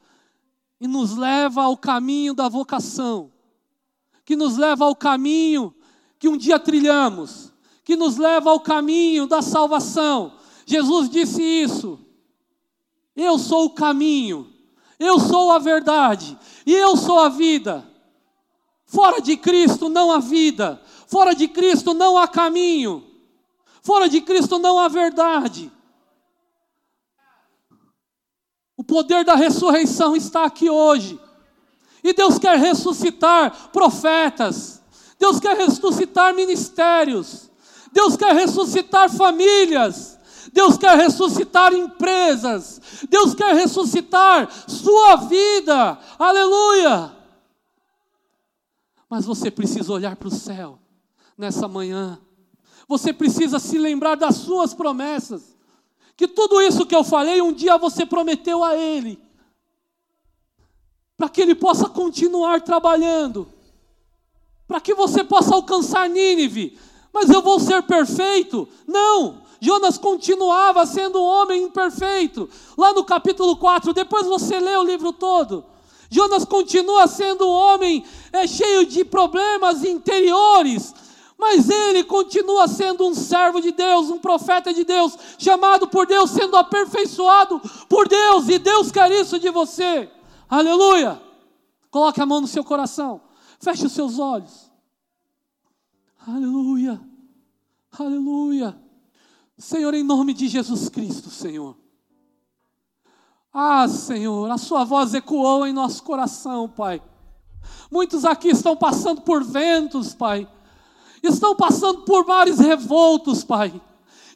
e 0.79 0.87
nos 0.87 1.17
leva 1.17 1.63
ao 1.63 1.75
caminho 1.75 2.35
da 2.35 2.47
vocação, 2.47 3.31
que 4.23 4.35
nos 4.35 4.55
leva 4.55 4.85
ao 4.85 4.95
caminho 4.95 5.73
que 6.19 6.27
um 6.27 6.37
dia 6.37 6.59
trilhamos, 6.59 7.51
que 7.83 7.95
nos 7.95 8.17
leva 8.17 8.51
ao 8.51 8.59
caminho 8.59 9.25
da 9.25 9.41
salvação. 9.41 10.37
Jesus 10.63 11.09
disse 11.09 11.41
isso. 11.41 11.99
Eu 13.15 13.39
sou 13.39 13.65
o 13.65 13.73
caminho, 13.73 14.53
eu 14.99 15.19
sou 15.19 15.51
a 15.51 15.57
verdade 15.57 16.37
e 16.67 16.71
eu 16.71 16.95
sou 16.95 17.19
a 17.19 17.29
vida. 17.29 17.89
Fora 18.85 19.21
de 19.21 19.37
Cristo 19.37 19.89
não 19.89 20.11
há 20.11 20.19
vida, 20.19 20.81
fora 21.09 21.33
de 21.33 21.47
Cristo 21.47 21.95
não 21.95 22.19
há 22.19 22.27
caminho, 22.27 23.03
fora 23.81 24.07
de 24.07 24.21
Cristo 24.21 24.59
não 24.59 24.77
há 24.77 24.87
verdade. 24.87 25.71
O 28.77 28.83
poder 28.83 29.25
da 29.25 29.33
ressurreição 29.33 30.15
está 30.15 30.45
aqui 30.45 30.69
hoje. 30.69 31.19
E 32.03 32.13
Deus 32.13 32.37
quer 32.37 32.57
ressuscitar 32.57 33.71
profetas, 33.71 34.81
Deus 35.17 35.39
quer 35.39 35.57
ressuscitar 35.57 36.33
ministérios, 36.33 37.49
Deus 37.91 38.15
quer 38.15 38.33
ressuscitar 38.33 39.09
famílias, 39.09 40.17
Deus 40.53 40.77
quer 40.77 40.95
ressuscitar 40.95 41.73
empresas, 41.73 42.79
Deus 43.09 43.33
quer 43.33 43.55
ressuscitar 43.55 44.47
sua 44.69 45.15
vida, 45.15 45.99
aleluia. 46.19 47.11
Mas 49.09 49.25
você 49.25 49.49
precisa 49.49 49.91
olhar 49.91 50.15
para 50.15 50.27
o 50.27 50.31
céu 50.31 50.79
nessa 51.39 51.69
manhã, 51.69 52.19
você 52.85 53.13
precisa 53.13 53.59
se 53.59 53.77
lembrar 53.77 54.15
das 54.15 54.35
suas 54.35 54.73
promessas, 54.73 55.55
que 56.17 56.27
tudo 56.27 56.61
isso 56.61 56.85
que 56.85 56.93
eu 56.93 57.03
falei, 57.03 57.41
um 57.41 57.53
dia 57.53 57.77
você 57.77 58.05
prometeu 58.05 58.61
a 58.61 58.75
Ele, 58.75 59.17
para 61.15 61.29
que 61.29 61.41
Ele 61.41 61.55
possa 61.55 61.87
continuar 61.87 62.61
trabalhando, 62.61 63.47
para 64.67 64.81
que 64.81 64.93
você 64.93 65.23
possa 65.23 65.55
alcançar 65.55 66.09
Nínive, 66.09 66.77
mas 67.13 67.29
eu 67.29 67.41
vou 67.41 67.57
ser 67.57 67.83
perfeito? 67.83 68.67
Não, 68.85 69.41
Jonas 69.61 69.97
continuava 69.97 70.85
sendo 70.85 71.19
um 71.21 71.25
homem 71.25 71.63
imperfeito. 71.63 72.49
Lá 72.77 72.93
no 72.93 73.03
capítulo 73.03 73.55
4, 73.55 73.93
depois 73.93 74.27
você 74.27 74.59
lê 74.59 74.75
o 74.75 74.83
livro 74.83 75.11
todo. 75.13 75.65
Jonas 76.09 76.43
continua 76.43 77.07
sendo 77.07 77.47
um 77.47 77.51
homem 77.51 78.05
é, 78.33 78.45
cheio 78.45 78.85
de 78.85 79.05
problemas 79.05 79.83
interiores, 79.83 80.93
mas 81.39 81.69
ele 81.69 82.03
continua 82.03 82.67
sendo 82.67 83.07
um 83.07 83.15
servo 83.15 83.61
de 83.61 83.71
Deus, 83.71 84.09
um 84.09 84.19
profeta 84.19 84.73
de 84.73 84.83
Deus, 84.83 85.17
chamado 85.37 85.87
por 85.87 86.05
Deus, 86.05 86.31
sendo 86.31 86.57
aperfeiçoado 86.57 87.61
por 87.87 88.09
Deus, 88.09 88.49
e 88.49 88.59
Deus 88.59 88.91
quer 88.91 89.09
isso 89.09 89.39
de 89.39 89.49
você. 89.49 90.11
Aleluia! 90.49 91.19
Coloque 91.89 92.21
a 92.21 92.25
mão 92.25 92.41
no 92.41 92.47
seu 92.47 92.61
coração, 92.61 93.21
feche 93.57 93.85
os 93.85 93.93
seus 93.93 94.19
olhos. 94.19 94.69
Aleluia! 96.27 96.99
Aleluia! 97.97 98.77
Senhor, 99.57 99.93
em 99.93 100.03
nome 100.03 100.33
de 100.33 100.45
Jesus 100.49 100.89
Cristo, 100.89 101.29
Senhor. 101.29 101.77
Ah, 103.53 103.87
Senhor, 103.87 104.51
a 104.51 104.57
Sua 104.57 104.83
voz 104.83 105.13
ecoou 105.13 105.65
em 105.65 105.71
nosso 105.71 106.03
coração, 106.03 106.67
Pai. 106.67 107.01
Muitos 107.89 108.25
aqui 108.25 108.49
estão 108.49 108.75
passando 108.75 109.21
por 109.21 109.41
ventos, 109.41 110.13
Pai. 110.13 110.45
Estão 111.29 111.55
passando 111.55 112.01
por 112.01 112.25
mares 112.25 112.59
revoltos, 112.59 113.43
Pai. 113.43 113.73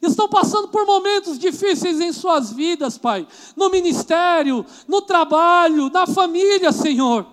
Estão 0.00 0.28
passando 0.28 0.68
por 0.68 0.86
momentos 0.86 1.38
difíceis 1.38 2.00
em 2.00 2.12
suas 2.12 2.52
vidas, 2.52 2.98
Pai. 2.98 3.26
No 3.56 3.70
ministério, 3.70 4.64
no 4.86 5.00
trabalho, 5.00 5.90
na 5.90 6.06
família, 6.06 6.72
Senhor 6.72 7.26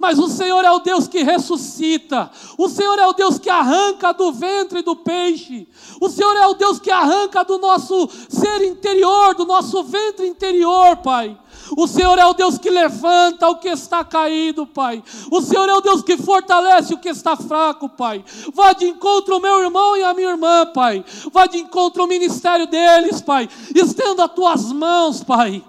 mas 0.00 0.18
o 0.18 0.28
Senhor 0.28 0.64
é 0.64 0.70
o 0.70 0.78
Deus 0.78 1.06
que 1.06 1.22
ressuscita, 1.22 2.30
o 2.56 2.70
Senhor 2.70 2.98
é 2.98 3.06
o 3.06 3.12
Deus 3.12 3.38
que 3.38 3.50
arranca 3.50 4.14
do 4.14 4.32
ventre 4.32 4.80
do 4.80 4.96
peixe, 4.96 5.68
o 6.00 6.08
Senhor 6.08 6.34
é 6.36 6.46
o 6.46 6.54
Deus 6.54 6.80
que 6.80 6.90
arranca 6.90 7.44
do 7.44 7.58
nosso 7.58 8.08
ser 8.30 8.62
interior, 8.62 9.34
do 9.34 9.44
nosso 9.44 9.84
ventre 9.84 10.26
interior, 10.26 10.96
Pai. 10.96 11.38
O 11.76 11.86
Senhor 11.86 12.18
é 12.18 12.26
o 12.26 12.34
Deus 12.34 12.58
que 12.58 12.70
levanta 12.70 13.48
o 13.48 13.56
que 13.56 13.68
está 13.68 14.04
caído, 14.04 14.66
Pai. 14.66 15.02
O 15.30 15.40
Senhor 15.40 15.68
é 15.68 15.74
o 15.74 15.80
Deus 15.80 16.02
que 16.02 16.16
fortalece 16.16 16.94
o 16.94 16.98
que 16.98 17.08
está 17.08 17.36
fraco, 17.36 17.88
Pai. 17.88 18.24
Vá 18.52 18.72
de 18.72 18.86
encontro 18.86 19.34
ao 19.34 19.40
meu 19.40 19.60
irmão 19.62 19.96
e 19.96 20.02
à 20.02 20.14
minha 20.14 20.30
irmã, 20.30 20.66
Pai. 20.72 21.04
Vá 21.32 21.46
de 21.46 21.58
encontro 21.58 22.02
ao 22.02 22.08
ministério 22.08 22.66
deles, 22.66 23.20
Pai. 23.20 23.48
Estenda 23.74 24.24
as 24.24 24.32
tuas 24.32 24.72
mãos, 24.72 25.22
Pai. 25.22 25.64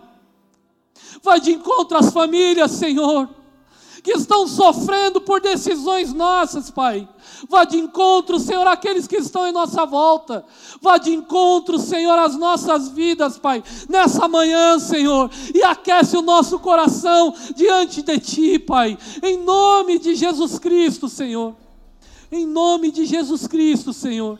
Vá 1.24 1.38
de 1.38 1.52
encontro 1.52 1.98
às 1.98 2.12
famílias, 2.12 2.72
Senhor 2.72 3.30
que 4.04 4.12
estão 4.12 4.48
sofrendo 4.48 5.22
por 5.22 5.40
decisões 5.40 6.14
nossas, 6.14 6.72
Pai. 6.72 7.08
Vá 7.50 7.64
de 7.64 7.78
encontro, 7.78 8.40
Senhor, 8.40 8.68
àqueles 8.68 9.08
que 9.08 9.18
estão 9.18 9.48
em 9.48 9.52
nossa 9.52 9.86
volta. 9.86 10.46
Vá 10.82 10.98
de 10.98 11.12
encontro, 11.12 11.80
Senhor, 11.80 12.18
às 12.18 12.36
nossas 12.36 12.90
vidas, 12.90 13.38
Pai, 13.38 13.64
nessa 13.90 14.28
manhã, 14.28 14.80
Senhor, 14.80 15.30
e 15.54 15.64
aquece 15.64 16.18
o 16.18 16.22
nosso 16.22 16.60
coração 16.60 17.34
diante 17.56 18.02
de 18.02 18.20
Ti, 18.20 18.60
Pai, 18.60 18.98
em 19.24 19.38
nome 19.38 20.00
de 20.00 20.16
Jesus 20.16 20.60
Cristo, 20.60 21.10
Senhor. 21.10 21.56
Em 22.32 22.46
nome 22.46 22.92
de 22.92 23.06
Jesus 23.06 23.46
Cristo, 23.46 23.92
Senhor. 23.92 24.40